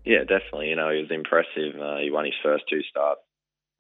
Yeah, 0.05 0.21
definitely. 0.21 0.69
You 0.69 0.77
know, 0.77 0.89
he 0.91 1.01
was 1.01 1.11
impressive. 1.11 1.75
Uh, 1.75 1.97
he 1.99 2.13
won 2.13 2.27
his 2.27 2.35
first 2.45 2.63
two 2.71 2.83
starts 2.89 3.23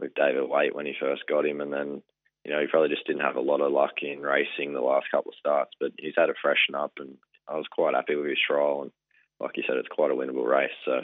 with 0.00 0.12
David 0.16 0.49
Waite 0.49 0.75
when 0.75 0.87
he 0.87 0.94
first 0.99 1.23
got 1.28 1.47
him, 1.47 1.61
and 1.61 1.73
then 1.73 2.02
you 2.44 2.50
know 2.50 2.61
he 2.61 2.66
probably 2.66 2.88
just 2.88 3.06
didn't 3.06 3.23
have 3.23 3.37
a 3.37 3.40
lot 3.40 3.61
of 3.61 3.71
luck 3.71 4.02
in 4.02 4.23
racing 4.23 4.75
the 4.75 4.80
last 4.80 5.06
couple 5.12 5.30
of 5.30 5.38
starts. 5.38 5.71
But 5.78 5.92
he's 6.00 6.14
had 6.16 6.30
a 6.30 6.35
freshen 6.42 6.75
up, 6.75 6.94
and 6.99 7.16
I 7.47 7.54
was 7.54 7.66
quite 7.71 7.94
happy 7.94 8.16
with 8.16 8.26
his 8.26 8.42
trial. 8.44 8.83
And 8.83 8.90
like 9.38 9.56
you 9.56 9.62
said, 9.68 9.76
it's 9.76 9.87
quite 9.87 10.11
a 10.11 10.14
winnable 10.14 10.50
race. 10.50 10.75
So 10.85 11.02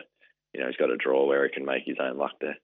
you 0.53 0.61
know, 0.61 0.67
he's 0.67 0.77
got 0.77 0.91
a 0.91 0.97
draw 0.97 1.27
where 1.27 1.45
he 1.45 1.53
can 1.53 1.65
make 1.65 1.85
his 1.85 1.97
own 2.01 2.17
luck 2.17 2.33
there. 2.41 2.57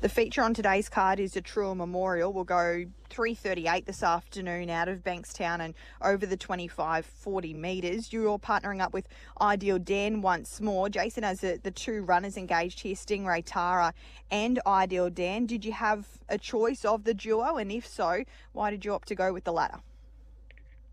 The 0.00 0.08
feature 0.10 0.42
on 0.42 0.52
today's 0.52 0.90
card 0.90 1.18
is 1.18 1.34
a 1.34 1.40
Truel 1.40 1.74
Memorial. 1.74 2.30
We'll 2.30 2.44
go 2.44 2.84
3.38 3.08 3.86
this 3.86 4.02
afternoon 4.02 4.68
out 4.68 4.86
of 4.86 5.02
Bankstown 5.02 5.60
and 5.60 5.72
over 6.02 6.26
the 6.26 6.36
25 6.36 7.06
40 7.06 7.54
metres. 7.54 8.12
You're 8.12 8.38
partnering 8.38 8.82
up 8.82 8.92
with 8.92 9.08
Ideal 9.40 9.78
Dan 9.78 10.20
once 10.20 10.60
more. 10.60 10.90
Jason 10.90 11.22
has 11.22 11.40
the, 11.40 11.58
the 11.62 11.70
two 11.70 12.02
runners 12.02 12.36
engaged 12.36 12.80
here, 12.80 12.94
Stingray 12.94 13.42
Tara 13.46 13.94
and 14.30 14.60
Ideal 14.66 15.08
Dan. 15.08 15.46
Did 15.46 15.64
you 15.64 15.72
have 15.72 16.06
a 16.28 16.36
choice 16.36 16.84
of 16.84 17.04
the 17.04 17.14
duo? 17.14 17.56
And 17.56 17.72
if 17.72 17.86
so, 17.86 18.24
why 18.52 18.70
did 18.70 18.84
you 18.84 18.92
opt 18.92 19.08
to 19.08 19.14
go 19.14 19.32
with 19.32 19.44
the 19.44 19.52
latter? 19.52 19.78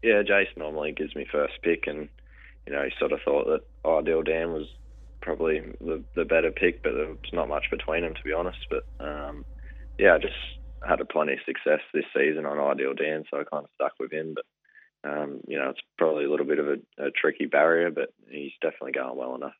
Yeah, 0.02 0.22
Jason 0.22 0.60
normally 0.60 0.94
gives 0.94 1.16
me 1.16 1.28
first 1.30 1.62
pick, 1.62 1.86
and 1.86 2.08
you 2.66 2.74
know 2.74 2.84
he 2.84 2.92
sort 2.98 3.12
of 3.12 3.20
thought 3.26 3.46
that 3.48 3.62
Ideal 3.86 4.24
Dan 4.24 4.54
was 4.54 4.68
probably 5.22 5.62
the 5.80 6.04
the 6.16 6.26
better 6.26 6.52
pick, 6.52 6.84
but 6.84 6.94
there's 6.94 7.18
not 7.34 7.50
much 7.50 7.66
between 7.72 8.02
them 8.02 8.16
to 8.16 8.24
be 8.24 8.34
honest. 8.34 8.60
But 8.70 8.84
um, 9.00 9.46
yeah, 9.98 10.16
I 10.16 10.18
just 10.18 10.34
had 10.88 11.02
a 11.02 11.06
plenty 11.06 11.34
of 11.34 11.40
success 11.46 11.82
this 11.94 12.06
season 12.16 12.46
on 12.46 12.60
Ideal 12.60 12.94
Dan, 12.94 13.24
so 13.30 13.40
I 13.40 13.44
kind 13.44 13.64
of 13.64 13.70
stuck 13.76 13.94
with 14.00 14.12
him. 14.12 14.36
But 14.36 15.10
um, 15.10 15.42
you 15.48 15.58
know, 15.58 15.70
it's 15.70 15.82
probably 15.98 16.26
a 16.26 16.30
little 16.30 16.46
bit 16.46 16.60
of 16.60 16.68
a, 16.68 17.06
a 17.06 17.12
tricky 17.12 17.46
barrier, 17.46 17.92
but 17.92 18.14
he's 18.30 18.52
definitely 18.62 18.94
going 18.94 19.18
well 19.18 19.36
enough. 19.36 19.54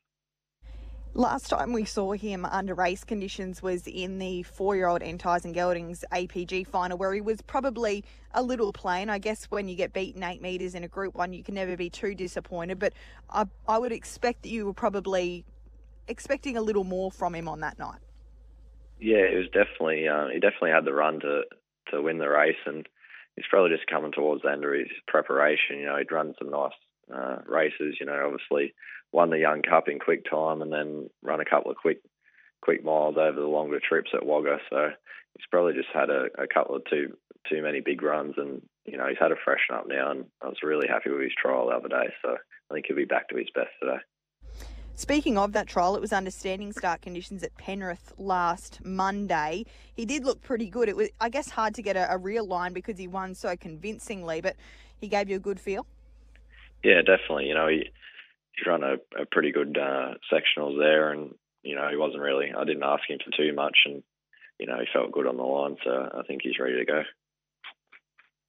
Last 1.14 1.50
time 1.50 1.74
we 1.74 1.84
saw 1.84 2.12
him 2.12 2.46
under 2.46 2.74
race 2.74 3.04
conditions 3.04 3.62
was 3.62 3.86
in 3.86 4.18
the 4.18 4.44
four-year-old 4.44 5.02
Entyson 5.02 5.52
Geldings 5.52 6.04
APG 6.10 6.66
final, 6.66 6.96
where 6.96 7.12
he 7.12 7.20
was 7.20 7.42
probably 7.42 8.02
a 8.32 8.42
little 8.42 8.72
plain. 8.72 9.10
I 9.10 9.18
guess 9.18 9.44
when 9.50 9.68
you 9.68 9.76
get 9.76 9.92
beaten 9.92 10.22
eight 10.22 10.40
metres 10.40 10.74
in 10.74 10.84
a 10.84 10.88
Group 10.88 11.14
One, 11.14 11.34
you 11.34 11.42
can 11.42 11.54
never 11.54 11.76
be 11.76 11.90
too 11.90 12.14
disappointed. 12.14 12.78
But 12.78 12.94
I, 13.28 13.44
I 13.68 13.76
would 13.76 13.92
expect 13.92 14.42
that 14.44 14.48
you 14.48 14.64
were 14.64 14.72
probably 14.72 15.44
expecting 16.08 16.56
a 16.56 16.62
little 16.62 16.84
more 16.84 17.10
from 17.10 17.34
him 17.34 17.48
on 17.48 17.60
that 17.60 17.78
night. 17.78 18.00
Yeah, 19.00 19.18
it 19.18 19.36
was 19.36 19.46
definitely 19.46 20.06
uh, 20.08 20.28
he 20.28 20.38
definitely 20.38 20.70
had 20.70 20.84
the 20.84 20.92
run 20.92 21.20
to 21.20 21.42
to 21.90 22.02
win 22.02 22.18
the 22.18 22.28
race, 22.28 22.62
and 22.66 22.86
he's 23.36 23.46
probably 23.50 23.76
just 23.76 23.90
coming 23.90 24.12
towards 24.12 24.42
the 24.42 24.50
end 24.50 24.64
of 24.64 24.72
his 24.72 24.88
preparation. 25.08 25.78
You 25.78 25.86
know, 25.86 25.98
he'd 25.98 26.12
run 26.12 26.34
some 26.38 26.50
nice 26.50 26.72
uh, 27.12 27.38
races. 27.46 27.96
You 27.98 28.06
know, 28.06 28.22
obviously 28.24 28.74
won 29.12 29.30
the 29.30 29.38
Young 29.38 29.62
Cup 29.62 29.88
in 29.88 29.98
quick 29.98 30.24
time, 30.30 30.62
and 30.62 30.72
then 30.72 31.10
run 31.22 31.40
a 31.40 31.44
couple 31.44 31.70
of 31.70 31.76
quick 31.76 32.00
quick 32.62 32.84
miles 32.84 33.16
over 33.18 33.40
the 33.40 33.46
longer 33.46 33.80
trips 33.80 34.10
at 34.14 34.24
Wagga. 34.24 34.58
So 34.70 34.90
he's 35.36 35.46
probably 35.50 35.74
just 35.74 35.88
had 35.92 36.08
a, 36.08 36.26
a 36.38 36.46
couple 36.46 36.76
of 36.76 36.84
too 36.84 37.16
too 37.50 37.62
many 37.62 37.80
big 37.80 38.02
runs, 38.02 38.34
and 38.36 38.62
you 38.84 38.96
know 38.96 39.08
he's 39.08 39.18
had 39.18 39.32
a 39.32 39.42
freshen 39.44 39.74
up 39.74 39.86
now, 39.88 40.10
and 40.10 40.26
I 40.42 40.46
was 40.46 40.62
really 40.62 40.88
happy 40.88 41.10
with 41.10 41.22
his 41.22 41.34
trial 41.36 41.66
the 41.66 41.76
other 41.76 41.88
day. 41.88 42.12
So 42.22 42.36
I 42.70 42.74
think 42.74 42.86
he'll 42.86 42.96
be 42.96 43.04
back 43.04 43.28
to 43.28 43.36
his 43.36 43.50
best 43.54 43.70
today. 43.80 43.98
Speaking 45.02 45.36
of 45.36 45.52
that 45.54 45.66
trial, 45.66 45.96
it 45.96 46.00
was 46.00 46.12
under 46.12 46.30
standing 46.30 46.72
start 46.72 47.02
conditions 47.02 47.42
at 47.42 47.52
Penrith 47.56 48.12
last 48.18 48.78
Monday. 48.84 49.64
He 49.92 50.06
did 50.06 50.24
look 50.24 50.40
pretty 50.42 50.70
good. 50.70 50.88
It 50.88 50.94
was, 50.94 51.08
I 51.20 51.28
guess, 51.28 51.50
hard 51.50 51.74
to 51.74 51.82
get 51.82 51.96
a, 51.96 52.14
a 52.14 52.16
real 52.16 52.46
line 52.46 52.72
because 52.72 52.98
he 52.98 53.08
won 53.08 53.34
so 53.34 53.56
convincingly, 53.56 54.40
but 54.40 54.54
he 55.00 55.08
gave 55.08 55.28
you 55.28 55.34
a 55.34 55.40
good 55.40 55.58
feel. 55.58 55.88
Yeah, 56.84 57.02
definitely. 57.02 57.46
You 57.46 57.54
know, 57.54 57.66
he 57.66 57.90
he 58.52 58.70
ran 58.70 58.84
a, 58.84 58.94
a 59.20 59.26
pretty 59.28 59.50
good 59.50 59.76
uh, 59.76 60.14
sectionals 60.32 60.78
there, 60.78 61.10
and 61.10 61.34
you 61.64 61.74
know 61.74 61.88
he 61.90 61.96
wasn't 61.96 62.22
really. 62.22 62.52
I 62.56 62.62
didn't 62.62 62.84
ask 62.84 63.02
him 63.08 63.18
for 63.24 63.36
too 63.36 63.52
much, 63.52 63.78
and 63.86 64.04
you 64.60 64.68
know 64.68 64.78
he 64.78 64.86
felt 64.92 65.10
good 65.10 65.26
on 65.26 65.36
the 65.36 65.42
line, 65.42 65.78
so 65.82 66.10
I 66.16 66.22
think 66.28 66.42
he's 66.44 66.60
ready 66.60 66.76
to 66.76 66.84
go. 66.84 67.02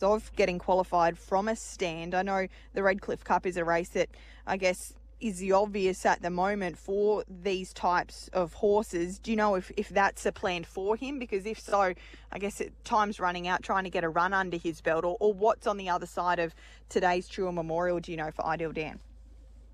Of 0.03 0.31
getting 0.35 0.59
qualified 0.59 1.17
from 1.17 1.47
a 1.47 1.55
stand, 1.55 2.13
I 2.13 2.21
know 2.21 2.47
the 2.73 2.83
Redcliffe 2.83 3.23
Cup 3.23 3.47
is 3.47 3.57
a 3.57 3.65
race 3.65 3.89
that 3.89 4.09
I 4.45 4.57
guess 4.57 4.93
is 5.23 5.39
the 5.39 5.53
obvious 5.53 6.05
at 6.05 6.21
the 6.21 6.29
moment 6.29 6.77
for 6.77 7.23
these 7.29 7.71
types 7.71 8.29
of 8.33 8.53
horses. 8.53 9.19
Do 9.19 9.31
you 9.31 9.37
know 9.37 9.55
if, 9.55 9.71
if 9.77 9.87
that's 9.87 10.25
a 10.25 10.33
plan 10.33 10.65
for 10.65 10.97
him? 10.97 11.17
Because 11.17 11.45
if 11.45 11.57
so, 11.57 11.93
I 12.31 12.39
guess 12.39 12.59
it, 12.59 12.73
time's 12.83 13.21
running 13.21 13.47
out 13.47 13.63
trying 13.63 13.85
to 13.85 13.89
get 13.89 14.03
a 14.03 14.09
run 14.09 14.33
under 14.33 14.57
his 14.57 14.81
belt, 14.81 15.05
or, 15.05 15.15
or 15.21 15.33
what's 15.33 15.65
on 15.65 15.77
the 15.77 15.89
other 15.89 16.05
side 16.05 16.39
of 16.39 16.53
today's 16.89 17.29
Truel 17.29 17.53
Memorial, 17.53 18.01
do 18.01 18.11
you 18.11 18.17
know, 18.17 18.31
for 18.31 18.45
Ideal 18.45 18.73
Dan? 18.73 18.99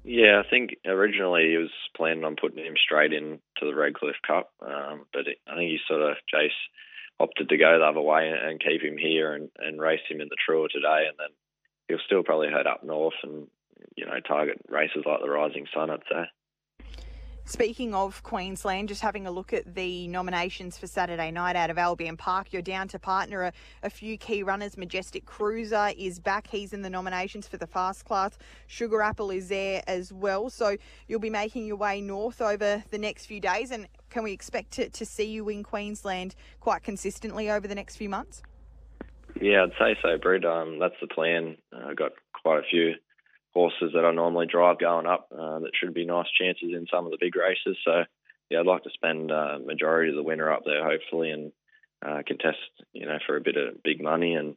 Yeah, 0.04 0.42
I 0.46 0.50
think 0.50 0.76
originally 0.86 1.50
he 1.50 1.58
was 1.58 1.72
planning 1.98 2.24
on 2.24 2.36
putting 2.40 2.64
him 2.64 2.76
straight 2.78 3.12
into 3.12 3.40
the 3.60 3.76
Redcliffe 3.76 4.22
Cup, 4.26 4.52
um, 4.62 5.06
but 5.12 5.28
it, 5.28 5.40
I 5.48 5.56
think 5.56 5.72
he 5.72 5.80
sort 5.88 6.02
of 6.02 6.16
Jace 6.34 6.50
opted 7.20 7.50
to 7.50 7.58
go 7.58 7.80
the 7.80 7.86
other 7.86 8.02
way 8.02 8.30
and, 8.30 8.52
and 8.52 8.62
keep 8.62 8.82
him 8.82 8.98
here 8.98 9.34
and, 9.34 9.50
and 9.58 9.82
race 9.82 10.00
him 10.08 10.22
in 10.22 10.30
the 10.30 10.38
Truel 10.38 10.70
today, 10.70 11.06
and 11.10 11.18
then 11.18 11.34
he'll 11.88 12.06
still 12.06 12.24
probably 12.24 12.50
head 12.50 12.68
up 12.68 12.84
north 12.84 13.16
and 13.24 13.48
you 13.96 14.06
know 14.06 14.20
target 14.28 14.60
races 14.70 15.04
like 15.06 15.20
the 15.22 15.30
Rising 15.30 15.66
Sun. 15.74 15.90
I'd 15.90 16.00
say. 16.10 16.26
Speaking 17.50 17.96
of 17.96 18.22
Queensland, 18.22 18.90
just 18.90 19.02
having 19.02 19.26
a 19.26 19.32
look 19.32 19.54
at 19.54 19.74
the 19.74 20.08
nominations 20.08 20.78
for 20.78 20.86
Saturday 20.86 21.32
night 21.32 21.56
out 21.56 21.72
of 21.72 21.80
Albion 21.80 22.16
Park, 22.16 22.54
you're 22.54 22.62
down 22.62 22.88
to 22.90 23.00
partner 23.00 23.42
a, 23.42 23.54
a, 23.82 23.90
few 23.90 24.20
key 24.20 24.44
runners. 24.44 24.78
Majestic 24.78 25.26
Cruiser 25.26 25.90
is 25.98 26.20
back. 26.20 26.46
He's 26.46 26.74
in 26.74 26.84
the 26.84 26.92
nominations 26.92 27.48
for 27.48 27.58
the 27.58 27.66
fast 27.66 28.06
class. 28.06 28.38
Sugar 28.68 29.02
Apple 29.02 29.32
is 29.32 29.50
there 29.50 29.82
as 29.88 30.14
well. 30.14 30.52
So 30.52 30.78
you'll 31.08 31.20
be 31.20 31.32
making 31.32 31.66
your 31.66 31.78
way 31.78 32.02
north 32.02 32.40
over 32.40 32.84
the 32.92 33.00
next 33.00 33.26
few 33.26 33.40
days. 33.40 33.72
And 33.72 33.88
can 34.12 34.22
we 34.22 34.32
expect 34.32 34.70
to, 34.74 34.88
to 34.88 35.04
see 35.04 35.32
you 35.32 35.50
in 35.50 35.64
Queensland 35.64 36.36
quite 36.60 36.84
consistently 36.84 37.50
over 37.50 37.68
the 37.68 37.74
next 37.74 37.96
few 37.96 38.10
months? 38.10 38.44
Yeah, 39.42 39.64
I'd 39.64 39.72
say 39.80 39.98
so, 40.04 40.20
Brad. 40.22 40.46
Um, 40.46 40.78
that's 40.78 40.94
the 41.02 41.08
plan. 41.08 41.58
Uh, 41.74 41.88
I've 41.88 41.98
got 41.98 42.12
quite 42.40 42.60
a 42.60 42.70
few 42.70 42.94
horses 43.54 43.92
that 43.94 44.06
I 44.06 44.12
normally 44.12 44.46
drive 44.46 44.80
going 44.80 45.08
up 45.08 45.28
uh, 45.32 45.60
that 45.60 45.72
should 45.74 45.94
be 45.94 46.06
nice 46.06 46.28
chances 46.40 46.70
in 46.72 46.86
some 46.92 47.06
of 47.06 47.12
the 47.12 47.18
big 47.20 47.36
races. 47.36 47.78
So 47.84 48.04
yeah, 48.50 48.60
I'd 48.60 48.66
like 48.66 48.84
to 48.84 48.90
spend 48.94 49.32
uh, 49.32 49.60
majority 49.64 50.10
of 50.10 50.16
the 50.16 50.24
winter 50.24 50.52
up 50.52 50.64
there 50.66 50.84
hopefully 50.84 51.32
and 51.32 51.52
uh, 52.06 52.22
contest 52.26 52.58
you 52.94 53.06
know 53.06 53.18
for 53.26 53.36
a 53.36 53.42
bit 53.42 53.58
of 53.58 53.84
big 53.84 54.02
money 54.02 54.34
and 54.34 54.56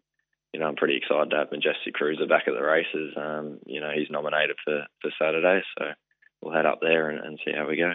you 0.53 0.61
know 0.61 0.67
I'm 0.67 0.77
pretty 0.77 0.97
excited 0.97 1.31
to 1.31 1.37
have 1.37 1.51
Majestic 1.51 1.95
Cruiser 1.95 2.27
back 2.27 2.45
at 2.47 2.55
the 2.55 2.63
races. 2.63 3.15
Um, 3.17 3.59
you 3.67 3.81
know 3.81 3.91
he's 3.95 4.11
nominated 4.11 4.57
for 4.65 4.87
for 5.01 5.11
Saturday, 5.21 5.63
so 5.79 5.87
we'll 6.41 6.55
head 6.55 6.67
up 6.67 6.81
there 6.81 7.11
and, 7.11 7.25
and 7.25 7.39
see 7.45 7.53
how 7.57 7.69
we 7.69 7.77
go. 7.77 7.93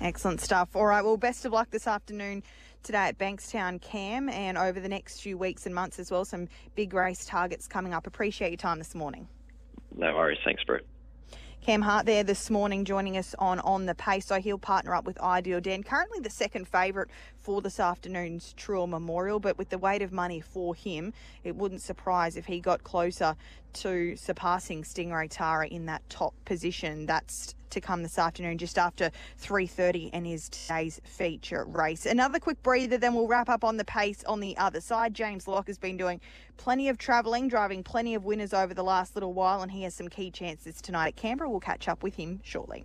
Excellent 0.00 0.40
stuff. 0.40 0.74
All 0.74 0.86
right, 0.86 1.04
well, 1.04 1.16
best 1.16 1.44
of 1.44 1.52
luck 1.52 1.70
this 1.70 1.86
afternoon 1.86 2.42
today 2.82 3.06
at 3.06 3.18
Bankstown 3.18 3.80
Cam 3.80 4.28
and 4.28 4.58
over 4.58 4.80
the 4.80 4.88
next 4.88 5.20
few 5.20 5.38
weeks 5.38 5.64
and 5.64 5.74
months 5.74 5.98
as 6.00 6.10
well. 6.10 6.24
Some 6.24 6.48
big 6.74 6.92
race 6.92 7.24
targets 7.24 7.68
coming 7.68 7.94
up. 7.94 8.06
Appreciate 8.06 8.50
your 8.50 8.56
time 8.56 8.78
this 8.78 8.94
morning. 8.94 9.28
No 9.96 10.14
worries. 10.14 10.38
Thanks, 10.44 10.64
Brett. 10.64 10.82
Cam 11.60 11.80
Hart 11.80 12.06
there 12.06 12.24
this 12.24 12.50
morning 12.50 12.84
joining 12.84 13.16
us 13.16 13.36
on 13.38 13.60
On 13.60 13.86
the 13.86 13.94
Pace. 13.94 14.26
So 14.26 14.40
he'll 14.40 14.58
partner 14.58 14.96
up 14.96 15.04
with 15.04 15.16
Ideal 15.20 15.60
Dan, 15.60 15.84
currently 15.84 16.18
the 16.18 16.28
second 16.28 16.66
favourite 16.66 17.08
for 17.38 17.62
this 17.62 17.78
afternoon's 17.78 18.52
Truel 18.54 18.88
Memorial. 18.88 19.38
But 19.38 19.58
with 19.58 19.68
the 19.68 19.78
weight 19.78 20.02
of 20.02 20.12
money 20.12 20.40
for 20.40 20.74
him, 20.74 21.12
it 21.44 21.54
wouldn't 21.54 21.80
surprise 21.80 22.36
if 22.36 22.46
he 22.46 22.58
got 22.58 22.82
closer 22.82 23.36
to 23.74 24.16
surpassing 24.16 24.82
Stingray 24.82 25.28
Tara 25.30 25.68
in 25.68 25.86
that 25.86 26.02
top 26.10 26.34
position. 26.44 27.06
That's 27.06 27.54
to 27.72 27.80
come 27.80 28.02
this 28.02 28.18
afternoon 28.18 28.58
just 28.58 28.78
after 28.78 29.10
3.30 29.42 30.10
and 30.12 30.26
is 30.26 30.48
today's 30.48 31.00
feature 31.04 31.64
race. 31.64 32.06
Another 32.06 32.38
quick 32.38 32.62
breather, 32.62 32.96
then 32.98 33.14
we'll 33.14 33.26
wrap 33.26 33.48
up 33.48 33.64
on 33.64 33.76
the 33.76 33.84
pace 33.84 34.22
on 34.24 34.40
the 34.40 34.56
other 34.56 34.80
side. 34.80 35.14
James 35.14 35.48
Locke 35.48 35.66
has 35.66 35.78
been 35.78 35.96
doing 35.96 36.20
plenty 36.56 36.88
of 36.88 36.98
travelling, 36.98 37.48
driving 37.48 37.82
plenty 37.82 38.14
of 38.14 38.24
winners 38.24 38.54
over 38.54 38.72
the 38.74 38.84
last 38.84 39.16
little 39.16 39.32
while, 39.32 39.62
and 39.62 39.72
he 39.72 39.82
has 39.82 39.94
some 39.94 40.08
key 40.08 40.30
chances 40.30 40.80
tonight 40.80 41.08
at 41.08 41.16
Canberra. 41.16 41.50
We'll 41.50 41.60
catch 41.60 41.88
up 41.88 42.02
with 42.02 42.14
him 42.14 42.40
shortly. 42.44 42.84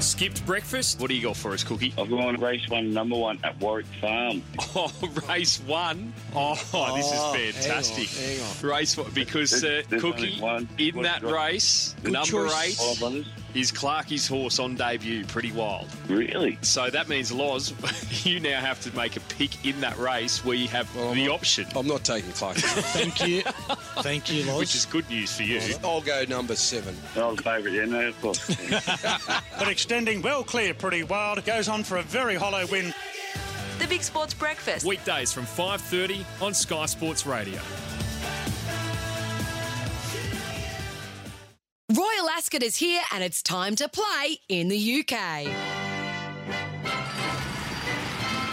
Skipped 0.00 0.44
breakfast. 0.44 1.00
What 1.00 1.08
do 1.08 1.16
you 1.16 1.22
got 1.22 1.36
for 1.38 1.52
us, 1.52 1.64
Cookie? 1.64 1.94
I've 1.96 2.10
gone 2.10 2.36
race 2.38 2.68
one, 2.68 2.92
number 2.92 3.16
one 3.16 3.38
at 3.42 3.58
Warwick 3.60 3.86
Farm. 4.00 4.42
Oh, 4.78 4.92
race 5.26 5.58
one. 5.60 6.12
Oh, 6.34 6.54
this 6.54 6.70
Oh, 6.74 7.34
is 7.34 7.54
fantastic. 7.56 8.08
hang 8.08 8.40
on, 8.40 8.46
hang 8.56 8.66
Race 8.70 8.96
one 8.96 9.10
because 9.14 9.54
uh, 9.54 9.60
There's- 9.66 9.86
there's 9.88 10.02
Cookie 10.02 10.38
one. 10.38 10.68
in 10.76 10.96
What 10.96 11.02
that 11.04 11.22
you 11.22 11.34
race, 11.34 11.94
Good 12.02 12.12
number 12.12 12.26
choice. 12.28 12.78
Eight 12.82 13.00
runners. 13.00 13.26
Is 13.56 13.72
Clarkie's 13.72 14.26
horse 14.28 14.58
on 14.58 14.74
debut. 14.74 15.24
Pretty 15.24 15.52
wild. 15.52 15.88
Really? 16.08 16.58
So 16.62 16.90
that 16.90 17.08
means 17.08 17.32
Loz, 17.32 17.72
you 18.24 18.40
now 18.40 18.60
have 18.60 18.80
to 18.82 18.94
make 18.96 19.16
a 19.16 19.20
pick 19.20 19.64
in 19.64 19.80
that 19.80 19.96
race 19.98 20.44
where 20.44 20.56
you 20.56 20.68
have 20.68 20.92
the 20.94 21.28
option. 21.28 21.66
I'm 21.74 21.86
not 21.86 22.04
taking 22.04 22.32
Clark. 22.32 22.56
Thank 22.58 23.26
you. 23.26 23.42
Thank 24.02 24.30
you, 24.30 24.44
Loz. 24.44 24.58
Which 24.58 24.74
is 24.74 24.84
good 24.86 25.08
news 25.08 25.34
for 25.34 25.42
you. 25.42 25.60
I'll 25.82 26.00
go 26.00 26.24
number 26.28 26.54
seven. 26.54 26.96
I 27.16 27.26
was 27.26 27.40
favourite, 27.40 27.74
yeah, 27.74 27.84
no, 27.86 28.08
of 28.08 28.20
course. 28.20 28.46
But 29.58 29.68
extending 29.68 30.20
well 30.20 30.44
clear, 30.44 30.74
pretty 30.74 31.02
wild. 31.02 31.44
Goes 31.44 31.68
on 31.68 31.82
for 31.82 31.96
a 31.96 32.02
very 32.02 32.34
hollow 32.34 32.66
win. 32.66 32.92
The 33.78 33.86
Big 33.86 34.02
Sports 34.02 34.34
Breakfast. 34.34 34.84
Weekdays 34.84 35.32
from 35.32 35.44
5.30 35.44 36.24
on 36.42 36.54
Sky 36.54 36.86
Sports 36.86 37.26
Radio. 37.26 37.60
Ascot 42.36 42.62
is 42.62 42.76
here 42.76 43.00
and 43.14 43.24
it's 43.24 43.42
time 43.42 43.74
to 43.76 43.88
play 43.88 44.38
in 44.50 44.68
the 44.68 44.76
UK. 44.76 45.46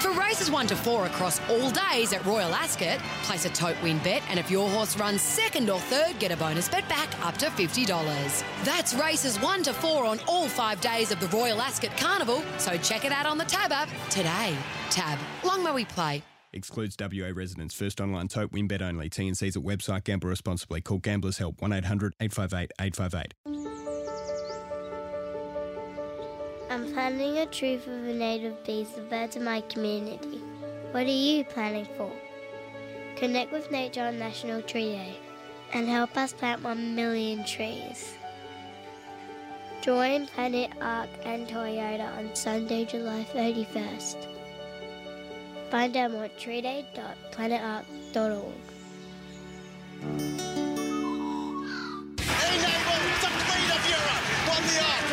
For 0.01 0.11
races 0.11 0.49
1 0.49 0.67
to 0.67 0.75
4 0.77 1.07
across 1.07 1.41
all 1.49 1.69
days 1.69 2.13
at 2.13 2.25
Royal 2.25 2.55
Ascot, 2.55 2.99
place 3.23 3.43
a 3.43 3.49
tote 3.49 3.75
win 3.83 3.97
bet 3.97 4.21
and 4.29 4.39
if 4.39 4.49
your 4.49 4.69
horse 4.69 4.97
runs 4.97 5.21
second 5.21 5.69
or 5.69 5.81
third, 5.81 6.17
get 6.17 6.31
a 6.31 6.37
bonus 6.37 6.69
bet 6.69 6.87
back 6.87 7.09
up 7.25 7.35
to 7.39 7.47
$50. 7.47 8.43
That's 8.63 8.93
races 8.93 9.37
1 9.41 9.63
to 9.63 9.73
4 9.73 10.05
on 10.05 10.21
all 10.29 10.47
5 10.47 10.79
days 10.79 11.11
of 11.11 11.19
the 11.19 11.27
Royal 11.35 11.61
Ascot 11.61 11.97
Carnival, 11.97 12.41
so 12.59 12.77
check 12.77 13.03
it 13.03 13.11
out 13.11 13.25
on 13.25 13.37
the 13.37 13.45
Tab 13.45 13.73
app 13.73 13.89
today. 14.09 14.55
Tab, 14.91 15.19
long 15.43 15.61
may 15.61 15.73
we 15.73 15.83
play. 15.83 16.23
Excludes 16.53 16.95
WA 16.99 17.31
residents. 17.33 17.73
First 17.73 17.99
online 17.99 18.27
tote 18.27 18.51
win 18.51 18.67
bet 18.67 18.81
only. 18.81 19.09
TNC's 19.09 19.57
at 19.57 19.63
website. 19.63 20.03
Gamble 20.03 20.29
responsibly. 20.29 20.81
Call 20.81 20.99
Gamblers 20.99 21.39
Help 21.39 21.59
1 21.61 21.73
800 21.73 22.13
858 22.21 22.71
858. 22.79 23.72
I'm 26.73 26.91
planting 26.91 27.37
a 27.37 27.45
tree 27.45 27.77
for 27.77 27.91
the 27.91 28.15
native 28.15 28.63
bees, 28.63 28.89
the 28.95 29.01
birds 29.01 29.35
of 29.35 29.43
my 29.43 29.61
community. 29.61 30.41
What 30.89 31.03
are 31.03 31.09
you 31.09 31.43
planning 31.43 31.85
for? 31.95 32.11
Connect 33.15 33.51
with 33.51 33.69
nature 33.69 34.01
on 34.01 34.17
National 34.17 34.59
Tree 34.63 34.93
Day 34.93 35.15
and 35.71 35.87
help 35.87 36.17
us 36.17 36.33
plant 36.33 36.63
1 36.63 36.95
million 36.95 37.45
trees. 37.45 38.15
Join 39.83 40.25
Planet 40.25 40.71
Ark 40.81 41.09
and 41.23 41.47
Toyota 41.47 42.11
on 42.17 42.35
Sunday, 42.35 42.85
July 42.85 43.23
31st. 43.35 44.25
Find 45.69 45.95
out 45.95 46.11
more 46.11 46.25
at 46.25 46.39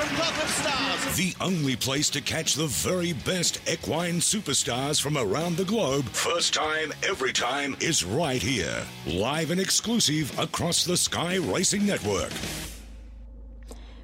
treeday.planetark.org. 0.00 1.14
The 1.16 1.34
only 1.40 1.76
place 1.76 2.10
to 2.10 2.20
catch 2.20 2.54
the 2.54 2.66
very 2.66 3.12
best 3.12 3.60
equine 3.70 4.20
superstars 4.20 5.00
from 5.00 5.16
around 5.16 5.56
the 5.56 5.64
globe, 5.64 6.04
first 6.10 6.54
time, 6.54 6.92
every 7.06 7.32
time, 7.32 7.76
is 7.80 8.04
right 8.04 8.42
here. 8.42 8.84
Live 9.06 9.50
and 9.50 9.60
exclusive 9.60 10.36
across 10.38 10.84
the 10.84 10.96
Sky 10.96 11.36
Racing 11.36 11.86
Network. 11.86 12.30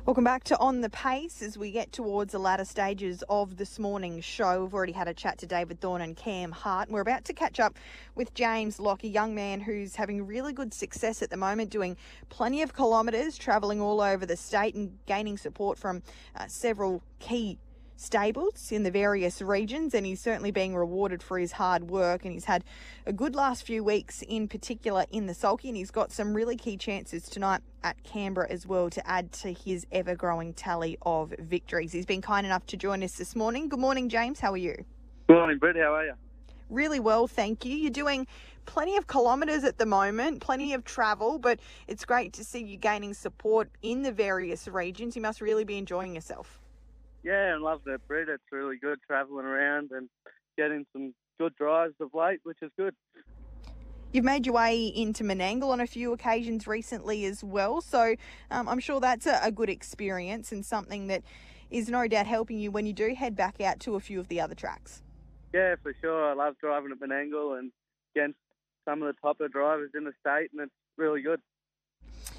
Welcome 0.06 0.22
back 0.22 0.44
to 0.44 0.58
On 0.58 0.82
the 0.82 0.90
Pace 0.90 1.42
as 1.42 1.58
we 1.58 1.72
get 1.72 1.90
towards 1.90 2.30
the 2.30 2.38
latter 2.38 2.64
stages 2.64 3.24
of 3.28 3.56
this 3.56 3.80
morning's 3.80 4.24
show. 4.24 4.62
We've 4.62 4.72
already 4.72 4.92
had 4.92 5.08
a 5.08 5.12
chat 5.12 5.36
to 5.38 5.46
David 5.46 5.80
Thorne 5.80 6.00
and 6.00 6.16
Cam 6.16 6.52
Hart. 6.52 6.86
And 6.86 6.94
we're 6.94 7.00
about 7.00 7.24
to 7.24 7.32
catch 7.32 7.58
up 7.58 7.76
with 8.14 8.32
James 8.32 8.78
Locke, 8.78 9.02
a 9.02 9.08
young 9.08 9.34
man 9.34 9.58
who's 9.58 9.96
having 9.96 10.24
really 10.24 10.52
good 10.52 10.72
success 10.72 11.22
at 11.22 11.30
the 11.30 11.36
moment, 11.36 11.70
doing 11.70 11.96
plenty 12.28 12.62
of 12.62 12.72
kilometres, 12.72 13.36
travelling 13.36 13.80
all 13.80 14.00
over 14.00 14.24
the 14.24 14.36
state 14.36 14.76
and 14.76 14.96
gaining 15.06 15.36
support 15.36 15.76
from 15.76 16.04
uh, 16.36 16.46
several 16.46 17.02
key 17.18 17.58
stables 17.96 18.70
in 18.70 18.82
the 18.82 18.90
various 18.90 19.40
regions 19.40 19.94
and 19.94 20.04
he's 20.06 20.20
certainly 20.20 20.50
being 20.50 20.76
rewarded 20.76 21.22
for 21.22 21.38
his 21.38 21.52
hard 21.52 21.90
work 21.90 22.24
and 22.24 22.32
he's 22.32 22.44
had 22.44 22.62
a 23.06 23.12
good 23.12 23.34
last 23.34 23.62
few 23.64 23.82
weeks 23.82 24.22
in 24.28 24.46
particular 24.46 25.06
in 25.10 25.26
the 25.26 25.34
sulky 25.34 25.68
and 25.68 25.76
he's 25.76 25.90
got 25.90 26.12
some 26.12 26.34
really 26.34 26.56
key 26.56 26.76
chances 26.76 27.24
tonight 27.28 27.62
at 27.82 28.02
Canberra 28.04 28.46
as 28.50 28.66
well 28.66 28.90
to 28.90 29.06
add 29.08 29.32
to 29.32 29.52
his 29.52 29.86
ever 29.92 30.14
growing 30.14 30.52
tally 30.52 30.98
of 31.02 31.34
victories. 31.38 31.92
He's 31.92 32.06
been 32.06 32.22
kind 32.22 32.46
enough 32.46 32.66
to 32.66 32.76
join 32.76 33.02
us 33.02 33.16
this 33.16 33.34
morning. 33.34 33.68
Good 33.68 33.80
morning 33.80 34.08
James, 34.08 34.40
how 34.40 34.52
are 34.52 34.58
you? 34.58 34.84
Good 35.28 35.34
morning, 35.34 35.58
Brett. 35.58 35.76
How 35.76 35.94
are 35.94 36.04
you? 36.04 36.14
Really 36.70 37.00
well, 37.00 37.26
thank 37.26 37.64
you. 37.64 37.74
You're 37.76 37.90
doing 37.90 38.26
plenty 38.66 38.96
of 38.96 39.06
kilometres 39.06 39.64
at 39.64 39.78
the 39.78 39.86
moment, 39.86 40.40
plenty 40.40 40.74
of 40.74 40.84
travel, 40.84 41.38
but 41.38 41.60
it's 41.88 42.04
great 42.04 42.32
to 42.34 42.44
see 42.44 42.62
you 42.62 42.76
gaining 42.76 43.14
support 43.14 43.70
in 43.82 44.02
the 44.02 44.12
various 44.12 44.68
regions. 44.68 45.16
You 45.16 45.22
must 45.22 45.40
really 45.40 45.64
be 45.64 45.78
enjoying 45.78 46.14
yourself. 46.14 46.60
Yeah, 47.22 47.54
I'm 47.54 47.62
loving 47.62 47.92
it, 47.92 48.00
Brett. 48.06 48.28
It's 48.28 48.42
really 48.52 48.76
good 48.80 48.98
travelling 49.06 49.46
around 49.46 49.90
and 49.92 50.08
getting 50.56 50.86
some 50.92 51.14
good 51.38 51.54
drives 51.56 51.94
of 52.00 52.10
late, 52.14 52.40
which 52.44 52.58
is 52.62 52.70
good. 52.78 52.94
You've 54.12 54.24
made 54.24 54.46
your 54.46 54.54
way 54.54 54.86
into 54.86 55.24
Menangle 55.24 55.68
on 55.70 55.80
a 55.80 55.86
few 55.86 56.12
occasions 56.12 56.66
recently 56.66 57.24
as 57.26 57.42
well, 57.42 57.80
so 57.80 58.14
um, 58.50 58.68
I'm 58.68 58.78
sure 58.78 59.00
that's 59.00 59.26
a, 59.26 59.40
a 59.42 59.50
good 59.50 59.68
experience 59.68 60.52
and 60.52 60.64
something 60.64 61.08
that 61.08 61.22
is 61.70 61.88
no 61.88 62.06
doubt 62.06 62.26
helping 62.26 62.58
you 62.58 62.70
when 62.70 62.86
you 62.86 62.92
do 62.92 63.14
head 63.14 63.36
back 63.36 63.60
out 63.60 63.80
to 63.80 63.96
a 63.96 64.00
few 64.00 64.20
of 64.20 64.28
the 64.28 64.40
other 64.40 64.54
tracks. 64.54 65.02
Yeah, 65.52 65.74
for 65.82 65.92
sure. 66.00 66.30
I 66.30 66.34
love 66.34 66.54
driving 66.60 66.92
at 66.92 67.00
Menangle 67.00 67.58
and 67.58 67.72
against 68.14 68.38
some 68.84 69.02
of 69.02 69.08
the 69.08 69.20
topper 69.20 69.48
drivers 69.48 69.90
in 69.94 70.04
the 70.04 70.12
state, 70.20 70.50
and 70.52 70.60
it's 70.62 70.72
really 70.96 71.22
good. 71.22 71.40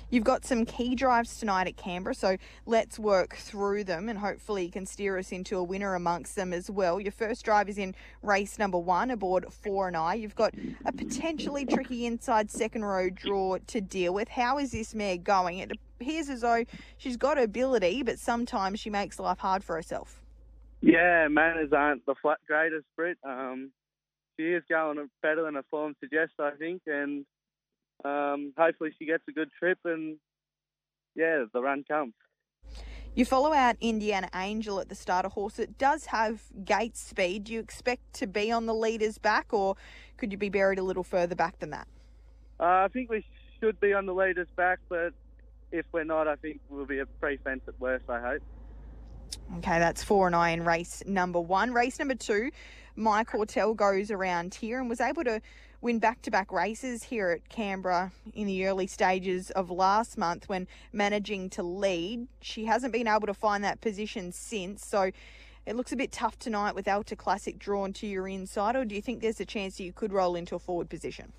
You've 0.09 0.23
got 0.23 0.45
some 0.45 0.65
key 0.65 0.95
drives 0.95 1.37
tonight 1.37 1.67
at 1.67 1.75
Canberra, 1.75 2.15
so 2.15 2.37
let's 2.65 2.97
work 2.97 3.35
through 3.35 3.83
them 3.83 4.07
and 4.07 4.17
hopefully 4.17 4.63
you 4.63 4.71
can 4.71 4.85
steer 4.85 5.17
us 5.17 5.33
into 5.33 5.57
a 5.57 5.63
winner 5.63 5.95
amongst 5.95 6.37
them 6.37 6.53
as 6.53 6.71
well. 6.71 7.01
Your 7.01 7.11
first 7.11 7.43
drive 7.43 7.67
is 7.67 7.77
in 7.77 7.93
race 8.23 8.57
number 8.57 8.77
one 8.77 9.11
aboard 9.11 9.45
Four 9.51 9.89
and 9.89 9.97
I. 9.97 10.13
You've 10.13 10.35
got 10.35 10.53
a 10.85 10.93
potentially 10.93 11.65
tricky 11.65 12.05
inside 12.05 12.49
second 12.49 12.85
row 12.85 13.09
draw 13.09 13.57
to 13.67 13.81
deal 13.81 14.13
with. 14.13 14.29
How 14.29 14.57
is 14.59 14.71
this 14.71 14.95
mare 14.95 15.17
going? 15.17 15.57
It 15.57 15.73
appears 15.99 16.29
as 16.29 16.39
though 16.39 16.63
she's 16.97 17.17
got 17.17 17.37
ability, 17.37 18.03
but 18.03 18.17
sometimes 18.17 18.79
she 18.79 18.89
makes 18.89 19.19
life 19.19 19.39
hard 19.39 19.61
for 19.61 19.75
herself. 19.75 20.21
Yeah, 20.79 21.27
manners 21.27 21.73
aren't 21.73 22.05
the 22.05 22.15
flat 22.21 22.37
greatest, 22.47 22.85
Brett. 22.95 23.17
Um, 23.27 23.71
she 24.39 24.45
is 24.45 24.63
going 24.69 25.09
better 25.21 25.43
than 25.43 25.55
her 25.55 25.65
form 25.69 25.95
suggests, 25.99 26.35
I 26.39 26.51
think, 26.51 26.83
and 26.85 27.25
um, 28.05 28.53
hopefully 28.57 28.91
she 28.97 29.05
gets 29.05 29.23
a 29.27 29.31
good 29.31 29.49
trip 29.59 29.79
and 29.85 30.17
yeah, 31.15 31.45
the 31.51 31.61
run 31.61 31.83
comes. 31.87 32.13
You 33.15 33.25
follow 33.25 33.51
out 33.51 33.77
Indiana 33.81 34.29
Angel 34.35 34.79
at 34.79 34.89
the 34.89 34.95
starter 34.95 35.29
horse. 35.29 35.57
It 35.57 35.79
does 35.79 36.05
have 36.05 36.43
gate 36.63 36.95
speed. 36.95 37.45
Do 37.45 37.53
you 37.53 37.59
expect 37.59 38.13
to 38.13 38.27
be 38.27 38.51
on 38.51 38.67
the 38.67 38.75
leader's 38.75 39.17
back, 39.17 39.51
or 39.51 39.75
could 40.17 40.31
you 40.31 40.37
be 40.37 40.49
buried 40.49 40.77
a 40.77 40.83
little 40.83 41.03
further 41.03 41.33
back 41.33 41.57
than 41.57 41.71
that? 41.71 41.87
Uh, 42.59 42.85
I 42.85 42.87
think 42.93 43.09
we 43.09 43.25
should 43.59 43.79
be 43.79 43.93
on 43.93 44.05
the 44.05 44.13
leader's 44.13 44.47
back, 44.55 44.77
but 44.87 45.13
if 45.71 45.85
we're 45.91 46.03
not, 46.03 46.27
I 46.27 46.35
think 46.35 46.59
we'll 46.69 46.85
be 46.85 46.99
a 46.99 47.07
free 47.19 47.37
fence 47.43 47.61
at 47.67 47.79
worst, 47.79 48.05
I 48.07 48.21
hope. 48.21 48.43
Okay, 49.57 49.79
that's 49.79 50.03
four 50.03 50.27
and 50.27 50.35
I 50.35 50.51
in 50.51 50.63
race 50.63 51.01
number 51.07 51.39
one. 51.39 51.73
Race 51.73 51.97
number 51.97 52.15
two, 52.15 52.51
Mike 52.95 53.29
Hortel 53.31 53.75
goes 53.75 54.11
around 54.11 54.53
here 54.53 54.79
and 54.79 54.89
was 54.89 55.01
able 55.01 55.23
to 55.23 55.41
win 55.81 55.99
back 55.99 56.21
to 56.23 56.31
back 56.31 56.51
races 56.51 57.03
here 57.03 57.29
at 57.29 57.49
Canberra 57.49 58.11
in 58.33 58.47
the 58.47 58.65
early 58.65 58.87
stages 58.87 59.51
of 59.51 59.69
last 59.69 60.17
month 60.17 60.49
when 60.49 60.67
managing 60.91 61.49
to 61.51 61.63
lead. 61.63 62.27
She 62.41 62.65
hasn't 62.65 62.93
been 62.93 63.07
able 63.07 63.27
to 63.27 63.33
find 63.33 63.63
that 63.63 63.81
position 63.81 64.31
since, 64.31 64.85
so 64.85 65.11
it 65.65 65.75
looks 65.75 65.91
a 65.91 65.95
bit 65.95 66.11
tough 66.11 66.39
tonight 66.39 66.75
with 66.75 66.87
Alta 66.87 67.15
Classic 67.15 67.59
drawn 67.59 67.93
to 67.93 68.07
your 68.07 68.27
inside, 68.27 68.75
or 68.75 68.85
do 68.85 68.95
you 68.95 69.01
think 69.01 69.21
there's 69.21 69.39
a 69.39 69.45
chance 69.45 69.77
that 69.77 69.83
you 69.83 69.93
could 69.93 70.13
roll 70.13 70.35
into 70.35 70.55
a 70.55 70.59
forward 70.59 70.89
position? 70.89 71.33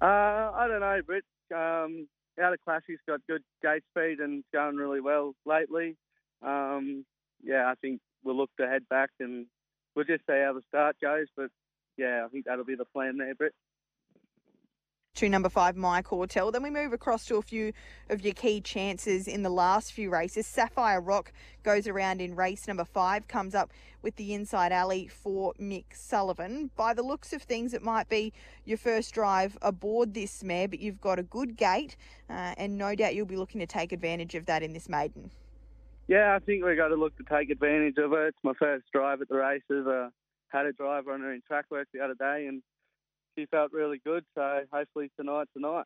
Uh, 0.00 0.50
I 0.54 0.66
don't 0.66 0.80
know, 0.80 1.00
Britt. 1.04 1.24
Um, 1.54 2.08
out 2.42 2.52
of 2.52 2.60
class, 2.64 2.82
he's 2.86 2.98
got 3.06 3.20
good 3.28 3.42
gate 3.62 3.82
speed 3.90 4.18
and 4.20 4.38
it's 4.38 4.48
going 4.52 4.76
really 4.76 5.00
well 5.00 5.34
lately. 5.44 5.96
Um, 6.42 7.04
yeah, 7.42 7.66
I 7.66 7.74
think 7.80 8.00
we'll 8.24 8.36
look 8.36 8.50
to 8.58 8.66
head 8.66 8.88
back 8.88 9.10
and 9.20 9.46
we'll 9.94 10.06
just 10.06 10.22
see 10.26 10.42
how 10.42 10.54
the 10.54 10.62
start 10.68 10.96
goes. 11.02 11.26
But 11.36 11.50
yeah, 12.00 12.24
I 12.24 12.28
think 12.28 12.46
that'll 12.46 12.64
be 12.64 12.74
the 12.74 12.86
plan 12.86 13.18
there, 13.18 13.34
Britt. 13.34 13.52
to 15.16 15.28
number 15.28 15.50
five, 15.50 15.76
Mike 15.76 16.06
Hortel. 16.06 16.50
Then 16.50 16.62
we 16.62 16.70
move 16.70 16.94
across 16.94 17.26
to 17.26 17.36
a 17.36 17.42
few 17.42 17.74
of 18.08 18.22
your 18.22 18.32
key 18.32 18.62
chances 18.62 19.28
in 19.28 19.42
the 19.42 19.50
last 19.50 19.92
few 19.92 20.08
races. 20.08 20.46
Sapphire 20.46 21.00
Rock 21.00 21.30
goes 21.62 21.86
around 21.86 22.22
in 22.22 22.34
race 22.34 22.66
number 22.66 22.86
five, 22.86 23.28
comes 23.28 23.54
up 23.54 23.70
with 24.00 24.16
the 24.16 24.32
inside 24.32 24.72
alley 24.72 25.08
for 25.08 25.52
Mick 25.60 25.84
Sullivan. 25.92 26.70
By 26.74 26.94
the 26.94 27.02
looks 27.02 27.34
of 27.34 27.42
things, 27.42 27.74
it 27.74 27.82
might 27.82 28.08
be 28.08 28.32
your 28.64 28.78
first 28.78 29.12
drive 29.12 29.58
aboard 29.60 30.14
this 30.14 30.42
mare, 30.42 30.68
but 30.68 30.78
you've 30.78 31.02
got 31.02 31.18
a 31.18 31.22
good 31.22 31.54
gate, 31.56 31.98
uh, 32.30 32.54
and 32.56 32.78
no 32.78 32.94
doubt 32.94 33.14
you'll 33.14 33.26
be 33.26 33.36
looking 33.36 33.60
to 33.60 33.66
take 33.66 33.92
advantage 33.92 34.34
of 34.34 34.46
that 34.46 34.62
in 34.62 34.72
this 34.72 34.88
maiden. 34.88 35.30
Yeah, 36.08 36.34
I 36.34 36.38
think 36.38 36.64
we've 36.64 36.78
got 36.78 36.88
to 36.88 36.96
look 36.96 37.14
to 37.18 37.24
take 37.24 37.50
advantage 37.50 37.98
of 37.98 38.12
it. 38.14 38.28
It's 38.28 38.38
my 38.42 38.54
first 38.58 38.86
drive 38.90 39.20
at 39.20 39.28
the 39.28 39.36
races. 39.36 39.86
Uh, 39.86 40.08
had 40.50 40.66
a 40.66 40.72
driver 40.72 41.12
on 41.12 41.20
her 41.20 41.32
in 41.32 41.40
track 41.46 41.66
work 41.70 41.88
the 41.92 42.00
other 42.00 42.14
day, 42.14 42.46
and 42.46 42.62
she 43.36 43.46
felt 43.46 43.72
really 43.72 44.00
good. 44.04 44.24
So 44.34 44.60
hopefully 44.72 45.10
tonight, 45.18 45.48
tonight. 45.54 45.84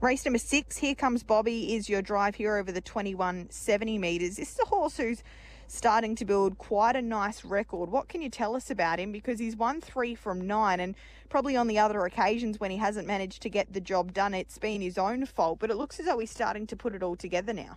Race 0.00 0.24
number 0.24 0.38
six, 0.38 0.78
Here 0.78 0.94
Comes 0.94 1.24
Bobby, 1.24 1.74
is 1.74 1.88
your 1.88 2.02
drive 2.02 2.36
here 2.36 2.56
over 2.56 2.70
the 2.70 2.80
2170 2.80 3.98
metres. 3.98 4.36
This 4.36 4.52
is 4.52 4.60
a 4.60 4.66
horse 4.66 4.96
who's 4.96 5.24
starting 5.66 6.14
to 6.14 6.24
build 6.24 6.56
quite 6.56 6.94
a 6.94 7.02
nice 7.02 7.44
record. 7.44 7.90
What 7.90 8.08
can 8.08 8.22
you 8.22 8.30
tell 8.30 8.54
us 8.54 8.70
about 8.70 9.00
him? 9.00 9.10
Because 9.10 9.38
he's 9.38 9.56
won 9.56 9.80
three 9.80 10.14
from 10.14 10.46
nine, 10.46 10.80
and 10.80 10.94
probably 11.28 11.56
on 11.56 11.66
the 11.66 11.78
other 11.78 12.04
occasions 12.04 12.60
when 12.60 12.70
he 12.70 12.76
hasn't 12.76 13.08
managed 13.08 13.42
to 13.42 13.50
get 13.50 13.72
the 13.72 13.80
job 13.80 14.12
done, 14.12 14.34
it's 14.34 14.56
been 14.56 14.80
his 14.80 14.98
own 14.98 15.26
fault. 15.26 15.58
But 15.58 15.70
it 15.70 15.76
looks 15.76 15.98
as 15.98 16.06
though 16.06 16.20
he's 16.20 16.30
starting 16.30 16.66
to 16.68 16.76
put 16.76 16.94
it 16.94 17.02
all 17.02 17.16
together 17.16 17.52
now. 17.52 17.76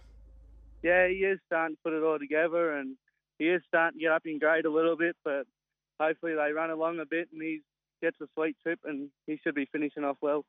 Yeah, 0.83 1.07
he 1.07 1.25
is 1.25 1.39
starting 1.47 1.75
to 1.75 1.81
put 1.83 1.93
it 1.93 2.03
all 2.03 2.19
together, 2.19 2.77
and 2.77 2.97
he 3.41 3.47
is 3.47 3.63
starting 3.67 3.99
to 3.99 4.03
get 4.03 4.11
up 4.11 4.21
in 4.25 4.37
grade 4.37 4.65
a 4.65 4.71
little 4.71 4.95
bit. 4.95 5.15
But 5.25 5.47
hopefully 5.99 6.33
they 6.35 6.51
run 6.53 6.69
along 6.69 6.99
a 6.99 7.05
bit, 7.05 7.29
and 7.33 7.41
he 7.41 7.61
gets 7.99 8.17
a 8.21 8.27
sweet 8.35 8.55
trip, 8.61 8.79
and 8.85 9.09
he 9.25 9.39
should 9.43 9.55
be 9.55 9.67
finishing 9.71 10.03
off 10.03 10.17
well. 10.21 10.45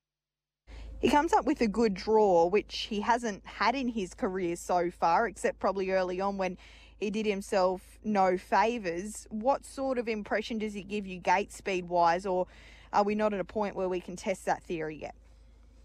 He 1.00 1.08
comes 1.08 1.32
up 1.32 1.46
with 1.46 1.62
a 1.62 1.66
good 1.66 1.94
draw, 1.94 2.46
which 2.46 2.86
he 2.90 3.00
hasn't 3.00 3.46
had 3.46 3.74
in 3.74 3.88
his 3.88 4.12
career 4.12 4.56
so 4.56 4.90
far, 4.90 5.26
except 5.26 5.58
probably 5.58 5.90
early 5.90 6.20
on 6.20 6.36
when 6.36 6.58
he 6.98 7.10
did 7.10 7.24
himself 7.24 7.98
no 8.04 8.36
favours. 8.36 9.26
What 9.30 9.64
sort 9.64 9.96
of 9.96 10.06
impression 10.06 10.58
does 10.58 10.74
he 10.74 10.82
give 10.82 11.06
you 11.06 11.18
gate 11.18 11.50
speed 11.50 11.88
wise, 11.88 12.26
or 12.26 12.46
are 12.92 13.04
we 13.04 13.14
not 13.14 13.32
at 13.32 13.40
a 13.40 13.44
point 13.44 13.74
where 13.74 13.88
we 13.88 14.00
can 14.00 14.16
test 14.16 14.44
that 14.44 14.62
theory 14.62 14.96
yet? 14.96 15.14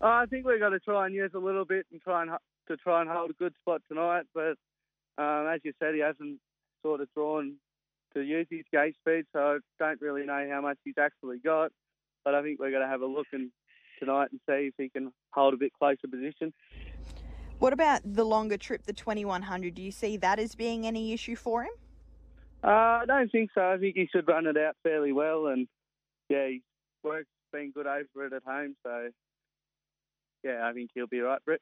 Oh, 0.01 0.07
I 0.07 0.25
think 0.25 0.45
we've 0.45 0.59
got 0.59 0.69
to 0.69 0.79
try 0.79 1.05
and 1.05 1.15
use 1.15 1.31
a 1.33 1.39
little 1.39 1.65
bit 1.65 1.85
and 1.89 2.01
try 2.01 2.23
and 2.23 2.31
to 2.67 2.75
try 2.75 2.99
and 2.99 3.09
hold 3.09 3.29
a 3.29 3.33
good 3.33 3.53
spot 3.61 3.81
tonight. 3.87 4.25
But 4.35 4.57
um, 5.17 5.47
as 5.47 5.61
you 5.63 5.71
said, 5.79 5.95
he 5.95 6.01
hasn't 6.01 6.39
sort 6.81 7.01
of 7.01 7.07
drawn 7.13 7.55
to 8.13 8.21
use 8.21 8.47
his 8.49 8.65
gate 8.71 8.95
speed, 9.01 9.25
so 9.33 9.39
I 9.39 9.57
don't 9.79 10.01
really 10.01 10.25
know 10.25 10.47
how 10.51 10.61
much 10.61 10.77
he's 10.83 10.97
actually 10.99 11.39
got. 11.39 11.71
But 12.23 12.35
I 12.35 12.41
think 12.41 12.59
we're 12.59 12.71
going 12.71 12.83
to 12.83 12.89
have 12.89 13.01
a 13.01 13.05
look 13.05 13.27
and 13.31 13.51
tonight 13.99 14.29
and 14.31 14.39
see 14.47 14.67
if 14.67 14.73
he 14.77 14.89
can 14.89 15.11
hold 15.31 15.53
a 15.53 15.57
bit 15.57 15.71
closer 15.73 16.07
position. 16.09 16.53
What 17.59 17.73
about 17.73 18.01
the 18.05 18.23
longer 18.23 18.57
trip, 18.57 18.83
the 18.83 18.93
2100? 18.93 19.73
Do 19.73 19.81
you 19.81 19.91
see 19.91 20.17
that 20.17 20.39
as 20.39 20.55
being 20.55 20.85
any 20.85 21.13
issue 21.13 21.35
for 21.35 21.63
him? 21.63 21.71
Uh, 22.63 22.67
I 23.01 23.03
don't 23.07 23.31
think 23.31 23.51
so. 23.55 23.61
I 23.61 23.77
think 23.77 23.95
he 23.95 24.07
should 24.11 24.27
run 24.27 24.45
it 24.45 24.57
out 24.57 24.75
fairly 24.83 25.11
well, 25.11 25.47
and 25.47 25.67
yeah, 26.29 26.47
his 26.47 26.61
work's 27.03 27.27
been 27.51 27.71
good 27.71 27.87
over 27.87 28.25
it 28.25 28.33
at 28.33 28.43
home, 28.43 28.75
so 28.83 29.09
yeah, 30.43 30.67
I 30.67 30.73
think 30.73 30.91
he'll 30.93 31.07
be 31.07 31.19
right, 31.19 31.43
Britt. 31.45 31.61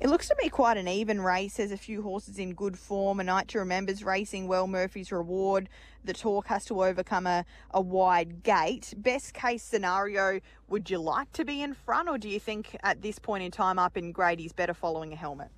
It 0.00 0.08
looks 0.08 0.28
to 0.28 0.36
be 0.42 0.48
quite 0.48 0.76
an 0.76 0.88
even 0.88 1.20
race. 1.20 1.56
There's 1.56 1.70
a 1.70 1.76
few 1.76 2.02
horses 2.02 2.38
in 2.38 2.54
good 2.54 2.78
form. 2.78 3.20
A 3.20 3.24
Night 3.24 3.48
to 3.48 3.58
Remember's 3.58 4.02
racing 4.02 4.48
well. 4.48 4.66
Murphy's 4.66 5.12
Reward. 5.12 5.68
The 6.04 6.12
Talk 6.12 6.48
has 6.48 6.64
to 6.66 6.82
overcome 6.82 7.26
a, 7.26 7.44
a 7.70 7.80
wide 7.80 8.42
gate. 8.42 8.92
Best 8.96 9.34
case 9.34 9.62
scenario, 9.62 10.40
would 10.68 10.90
you 10.90 10.98
like 10.98 11.32
to 11.32 11.44
be 11.44 11.62
in 11.62 11.74
front, 11.74 12.08
or 12.08 12.18
do 12.18 12.28
you 12.28 12.40
think 12.40 12.76
at 12.82 13.02
this 13.02 13.18
point 13.18 13.44
in 13.44 13.50
time 13.50 13.78
up 13.78 13.96
in 13.96 14.12
grade 14.12 14.40
he's 14.40 14.52
better 14.52 14.74
following 14.74 15.12
a 15.12 15.16
helmet? 15.16 15.48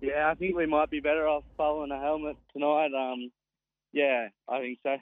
Yeah, 0.00 0.28
I 0.30 0.34
think 0.34 0.56
we 0.56 0.66
might 0.66 0.90
be 0.90 1.00
better 1.00 1.26
off 1.26 1.44
following 1.56 1.90
a 1.90 1.98
helmet 1.98 2.36
tonight. 2.52 2.90
Um, 2.94 3.30
yeah, 3.92 4.28
I 4.48 4.60
think 4.60 4.78
so. 4.82 4.96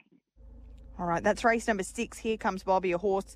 All 0.99 1.07
right, 1.07 1.23
that's 1.23 1.43
race 1.43 1.67
number 1.67 1.83
six. 1.83 2.19
Here 2.19 2.37
comes 2.37 2.63
Bobby, 2.63 2.91
a 2.91 2.97
horse 2.97 3.35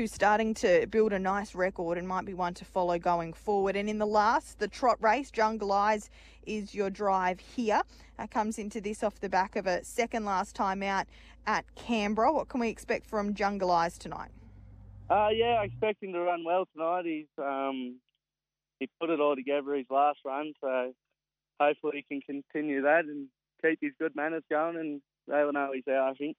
who's 0.00 0.10
starting 0.10 0.54
to 0.54 0.86
build 0.86 1.12
a 1.12 1.18
nice 1.18 1.54
record 1.54 1.98
and 1.98 2.08
might 2.08 2.24
be 2.24 2.32
one 2.32 2.54
to 2.54 2.64
follow 2.64 2.98
going 2.98 3.34
forward. 3.34 3.76
And 3.76 3.86
in 3.86 3.98
the 3.98 4.06
last, 4.06 4.58
the 4.58 4.66
trot 4.66 4.96
race, 5.02 5.30
Jungle 5.30 5.72
Eyes 5.72 6.08
is 6.46 6.74
your 6.74 6.88
drive 6.88 7.38
here. 7.38 7.82
That 8.16 8.30
comes 8.30 8.58
into 8.58 8.80
this 8.80 9.02
off 9.02 9.20
the 9.20 9.28
back 9.28 9.56
of 9.56 9.66
a 9.66 9.84
second 9.84 10.24
last 10.24 10.56
time 10.56 10.82
out 10.82 11.06
at 11.46 11.66
Canberra. 11.74 12.32
What 12.32 12.48
can 12.48 12.60
we 12.60 12.70
expect 12.70 13.06
from 13.06 13.34
Jungle 13.34 13.70
Eyes 13.70 13.98
tonight? 13.98 14.30
Uh, 15.10 15.28
yeah, 15.34 15.58
I 15.60 15.64
expect 15.64 16.02
him 16.02 16.14
to 16.14 16.20
run 16.20 16.44
well 16.46 16.64
tonight. 16.72 17.04
He's 17.04 17.26
um, 17.36 17.96
he 18.78 18.88
put 18.98 19.10
it 19.10 19.20
all 19.20 19.36
together 19.36 19.74
his 19.74 19.84
last 19.90 20.20
run, 20.24 20.54
so 20.62 20.94
hopefully 21.60 22.06
he 22.08 22.22
can 22.22 22.42
continue 22.52 22.80
that 22.82 23.04
and 23.04 23.28
keep 23.60 23.78
his 23.82 23.92
good 24.00 24.16
manners 24.16 24.44
going, 24.50 24.78
and 24.78 25.02
they 25.28 25.44
will 25.44 25.52
know 25.52 25.72
he's 25.74 25.84
there. 25.84 26.02
I 26.02 26.14
think. 26.14 26.38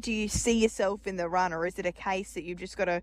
Do 0.00 0.12
you 0.12 0.26
see 0.26 0.58
yourself 0.58 1.06
in 1.06 1.16
the 1.16 1.28
run, 1.28 1.52
or 1.52 1.64
is 1.64 1.78
it 1.78 1.86
a 1.86 1.92
case 1.92 2.32
that 2.32 2.42
you've 2.42 2.58
just 2.58 2.76
got 2.76 2.86
to 2.86 3.02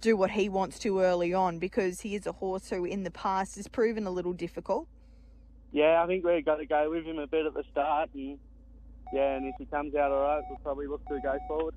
do 0.00 0.16
what 0.16 0.32
he 0.32 0.48
wants 0.48 0.80
to 0.80 1.00
early 1.00 1.32
on 1.32 1.60
because 1.60 2.00
he 2.00 2.16
is 2.16 2.26
a 2.26 2.32
horse 2.32 2.70
who 2.70 2.84
in 2.84 3.04
the 3.04 3.10
past 3.12 3.54
has 3.54 3.68
proven 3.68 4.04
a 4.04 4.10
little 4.10 4.32
difficult? 4.32 4.88
Yeah, 5.70 6.02
I 6.02 6.08
think 6.08 6.24
we've 6.24 6.44
got 6.44 6.56
to 6.56 6.66
go 6.66 6.90
with 6.90 7.04
him 7.04 7.20
a 7.20 7.28
bit 7.28 7.46
at 7.46 7.54
the 7.54 7.62
start, 7.70 8.10
and 8.14 8.36
yeah, 9.12 9.36
and 9.36 9.46
if 9.46 9.54
he 9.60 9.66
comes 9.66 9.94
out 9.94 10.10
all 10.10 10.22
right, 10.22 10.42
we'll 10.48 10.58
probably 10.58 10.88
look 10.88 11.06
to 11.06 11.20
go 11.20 11.38
forward. 11.46 11.74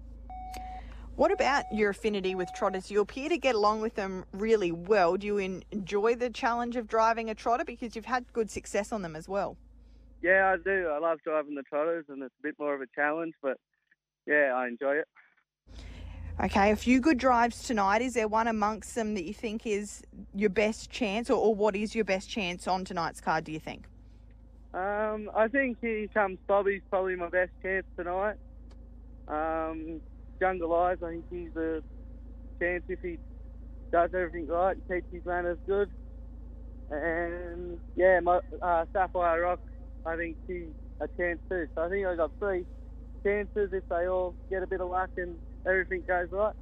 What 1.17 1.32
about 1.32 1.65
your 1.71 1.91
affinity 1.91 2.34
with 2.34 2.49
trotters? 2.56 2.89
You 2.89 3.01
appear 3.01 3.30
to 3.30 3.38
get 3.38 3.54
along 3.54 3.82
with 3.82 3.93
them 3.93 4.25
really 4.32 4.71
well. 4.71 5.17
Do 5.17 5.27
you 5.27 5.38
enjoy 5.38 6.15
the 6.15 6.32
challenge 6.32 6.77
of 6.77 6.88
driving 6.88 7.30
a 7.30 7.36
trotter 7.36 7.63
because 7.63 7.95
you've 7.95 8.06
had 8.06 8.25
good 8.34 8.49
success 8.49 8.91
on 8.91 9.04
them 9.04 9.15
as 9.15 9.30
well? 9.30 9.56
Yeah, 10.23 10.51
I 10.51 10.58
do. 10.58 10.88
I 10.88 10.97
love 10.97 11.19
driving 11.23 11.54
the 11.54 11.63
trotters, 11.63 12.06
and 12.10 12.23
it's 12.23 12.34
a 12.39 12.41
bit 12.41 12.56
more 12.58 12.73
of 12.73 12.82
a 12.82 12.88
challenge, 12.95 13.36
but 13.43 13.60
yeah, 14.26 14.54
I 14.56 14.68
enjoy 14.68 14.96
it. 14.96 15.08
Okay, 16.44 16.72
a 16.72 16.76
few 16.76 17.00
good 17.00 17.18
drives 17.18 17.64
tonight. 17.64 18.02
Is 18.02 18.16
there 18.16 18.28
one 18.28 18.48
amongst 18.48 18.96
them 18.96 19.14
that 19.14 19.26
you 19.26 19.34
think 19.34 19.68
is 19.68 20.02
your 20.34 20.50
best 20.50 20.90
chance, 20.90 21.30
or, 21.30 21.38
or 21.38 21.54
what 21.54 21.76
is 21.76 21.94
your 21.94 22.06
best 22.06 22.30
chance 22.30 22.68
on 22.68 22.84
tonight's 22.84 23.22
card, 23.22 23.44
do 23.44 23.52
you 23.52 23.60
think? 23.60 23.86
Um, 24.74 25.30
I 25.36 25.48
think 25.50 25.78
Here 25.82 26.08
Comes 26.08 26.40
Bobby's 26.48 26.82
probably 26.90 27.16
my 27.16 27.30
best 27.30 27.52
chance 27.62 27.86
tonight. 27.98 28.38
Um, 29.28 30.02
Jungle 30.40 30.74
Eyes, 30.74 30.98
I 31.04 31.10
think 31.10 31.26
he's 31.30 31.56
a 31.56 31.84
chance 32.60 32.84
if 32.88 33.00
he 33.02 33.20
does 33.92 34.10
everything 34.14 34.48
right 34.48 34.76
and 34.76 34.88
keeps 34.88 35.14
his 35.14 35.26
manners 35.26 35.58
good. 35.68 35.90
And 36.90 37.80
yeah, 37.96 38.20
my, 38.22 38.40
uh, 38.62 38.86
Sapphire 38.94 39.42
Rock, 39.42 39.60
I 40.06 40.16
think 40.16 40.38
she's 40.48 40.68
a 41.00 41.08
chance 41.18 41.40
too. 41.50 41.68
So 41.76 41.84
I 41.84 41.90
think 41.90 42.08
I 42.08 42.16
got 42.16 42.32
three 42.40 42.66
chances 43.24 43.74
if 43.74 43.88
they 43.90 44.08
all 44.08 44.36
get 44.50 44.64
a 44.64 44.68
bit 44.68 44.82
of 44.82 44.90
luck 44.90 45.10
and 45.18 45.38
everything 45.66 46.04
goes 46.08 46.30
right. 46.32 46.56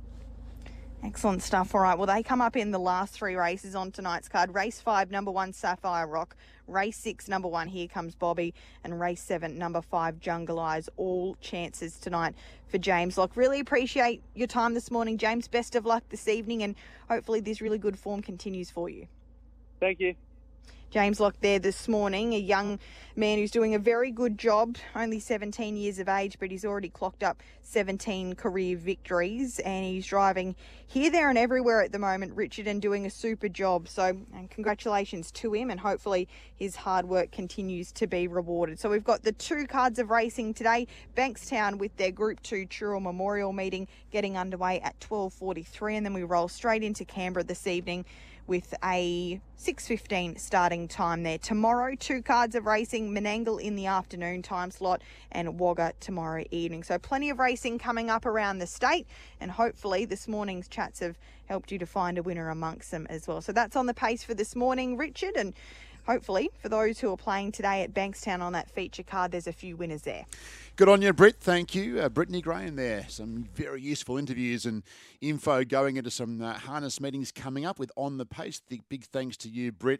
Excellent 1.01 1.41
stuff. 1.41 1.73
All 1.73 1.81
right. 1.81 1.97
Well, 1.97 2.07
they 2.07 2.21
come 2.21 2.41
up 2.41 2.57
in 2.57 2.71
the 2.71 2.79
last 2.79 3.13
three 3.13 3.35
races 3.35 3.73
on 3.73 3.89
tonight's 3.89 4.27
card. 4.27 4.53
Race 4.53 4.81
five, 4.81 5.11
number 5.11 5.31
one, 5.31 5.53
Sapphire 5.53 6.05
Rock. 6.05 6.35
Race 6.67 6.97
six, 6.97 7.29
number 7.29 7.47
one, 7.47 7.69
Here 7.69 7.87
Comes 7.87 8.15
Bobby. 8.15 8.53
And 8.83 8.99
race 8.99 9.21
seven, 9.21 9.57
number 9.57 9.81
five, 9.81 10.19
Jungle 10.19 10.59
Eyes. 10.59 10.89
All 10.97 11.37
chances 11.39 11.97
tonight 11.97 12.35
for 12.67 12.79
James 12.79 13.17
Lock. 13.17 13.37
Really 13.37 13.61
appreciate 13.61 14.21
your 14.35 14.47
time 14.47 14.73
this 14.73 14.91
morning, 14.91 15.17
James. 15.17 15.47
Best 15.47 15.75
of 15.75 15.85
luck 15.85 16.03
this 16.09 16.27
evening, 16.27 16.63
and 16.63 16.75
hopefully 17.07 17.39
this 17.39 17.61
really 17.61 17.79
good 17.79 17.97
form 17.97 18.21
continues 18.21 18.69
for 18.69 18.89
you. 18.89 19.07
Thank 19.79 20.01
you. 20.01 20.15
James 20.91 21.19
Lock 21.19 21.35
there 21.41 21.59
this 21.59 21.87
morning, 21.87 22.33
a 22.33 22.39
young 22.39 22.79
man 23.15 23.37
who's 23.37 23.51
doing 23.51 23.75
a 23.75 23.79
very 23.79 24.09
good 24.09 24.39
job, 24.39 24.75
only 24.95 25.19
17 25.19 25.77
years 25.77 25.99
of 25.99 26.09
age, 26.09 26.37
but 26.39 26.49
he's 26.49 26.65
already 26.65 26.89
clocked 26.89 27.21
up 27.21 27.43
17 27.61 28.33
career 28.33 28.75
victories 28.75 29.59
and 29.59 29.85
he's 29.85 30.07
driving 30.07 30.55
here, 30.87 31.11
there, 31.11 31.29
and 31.29 31.37
everywhere 31.37 31.83
at 31.83 31.91
the 31.91 31.99
moment, 31.99 32.33
Richard, 32.35 32.65
and 32.65 32.81
doing 32.81 33.05
a 33.05 33.11
super 33.11 33.47
job. 33.47 33.87
So, 33.87 34.17
and 34.33 34.49
congratulations 34.49 35.31
to 35.33 35.53
him, 35.53 35.69
and 35.69 35.79
hopefully 35.79 36.27
his 36.55 36.75
hard 36.75 37.07
work 37.07 37.31
continues 37.31 37.91
to 37.91 38.07
be 38.07 38.27
rewarded. 38.27 38.79
So, 38.79 38.89
we've 38.89 39.03
got 39.03 39.21
the 39.21 39.33
two 39.33 39.67
cards 39.67 39.99
of 39.99 40.09
racing 40.09 40.55
today 40.55 40.87
Bankstown 41.15 41.77
with 41.77 41.95
their 41.97 42.11
Group 42.11 42.41
2 42.41 42.65
Truel 42.65 42.99
Memorial 42.99 43.53
meeting 43.53 43.87
getting 44.09 44.35
underway 44.35 44.79
at 44.79 44.99
12.43, 44.99 45.97
and 45.97 46.05
then 46.07 46.13
we 46.15 46.23
roll 46.23 46.47
straight 46.47 46.81
into 46.81 47.05
Canberra 47.05 47.43
this 47.43 47.67
evening 47.67 48.05
with 48.49 48.73
a 48.83 49.39
6.15 49.59 50.39
starting 50.39 50.87
time 50.87 51.21
there. 51.21 51.37
Tomorrow, 51.37 51.95
two 51.95 52.23
cards 52.23 52.55
of 52.55 52.65
racing, 52.65 53.13
Menangle 53.13 53.61
in 53.61 53.75
the 53.75 53.85
afternoon 53.85 54.41
time 54.41 54.71
slot 54.71 55.03
and 55.31 55.59
Wagga 55.59 55.93
tomorrow 55.99 56.43
evening. 56.49 56.83
So 56.83 56.97
plenty 56.97 57.29
of 57.29 57.37
racing 57.37 57.77
coming 57.77 58.09
up 58.09 58.25
around 58.25 58.57
the 58.57 58.65
state 58.65 59.05
and 59.39 59.51
hopefully 59.51 60.05
this 60.05 60.27
morning's 60.27 60.67
chats 60.67 60.99
have 60.99 61.19
helped 61.45 61.71
you 61.71 61.77
to 61.77 61.85
find 61.85 62.17
a 62.17 62.23
winner 62.23 62.49
amongst 62.49 62.89
them 62.89 63.05
as 63.09 63.27
well. 63.27 63.39
So 63.39 63.51
that's 63.51 63.75
on 63.75 63.85
the 63.85 63.93
pace 63.93 64.23
for 64.23 64.33
this 64.33 64.55
morning, 64.55 64.97
Richard, 64.97 65.35
and 65.35 65.53
hopefully 66.09 66.49
for 66.59 66.69
those 66.69 66.99
who 66.99 67.11
are 67.11 67.17
playing 67.17 67.51
today 67.51 67.83
at 67.83 67.93
Bankstown 67.93 68.41
on 68.41 68.53
that 68.53 68.67
feature 68.71 69.03
card, 69.03 69.31
there's 69.31 69.45
a 69.45 69.53
few 69.53 69.77
winners 69.77 70.01
there. 70.01 70.25
Good 70.75 70.89
on 70.89 71.03
you, 71.03 71.13
Britt. 71.13 71.35
Thank 71.39 71.75
you. 71.75 72.01
Uh, 72.01 72.09
Brittany 72.09 72.41
Graham 72.41 72.77
there. 72.77 73.05
Some 73.09 73.47
very 73.53 73.81
useful 73.81 74.17
interviews 74.17 74.65
and 74.65 74.81
info 75.21 75.63
going 75.63 75.97
into 75.97 76.09
some 76.09 76.41
uh, 76.41 76.53
harness 76.53 76.99
meetings 76.99 77.31
coming 77.31 77.65
up 77.65 77.77
with 77.77 77.91
On 77.95 78.17
the 78.17 78.25
Pace. 78.25 78.61
Big 78.89 79.03
thanks 79.03 79.37
to 79.37 79.49
you, 79.49 79.71
Britt. 79.71 79.97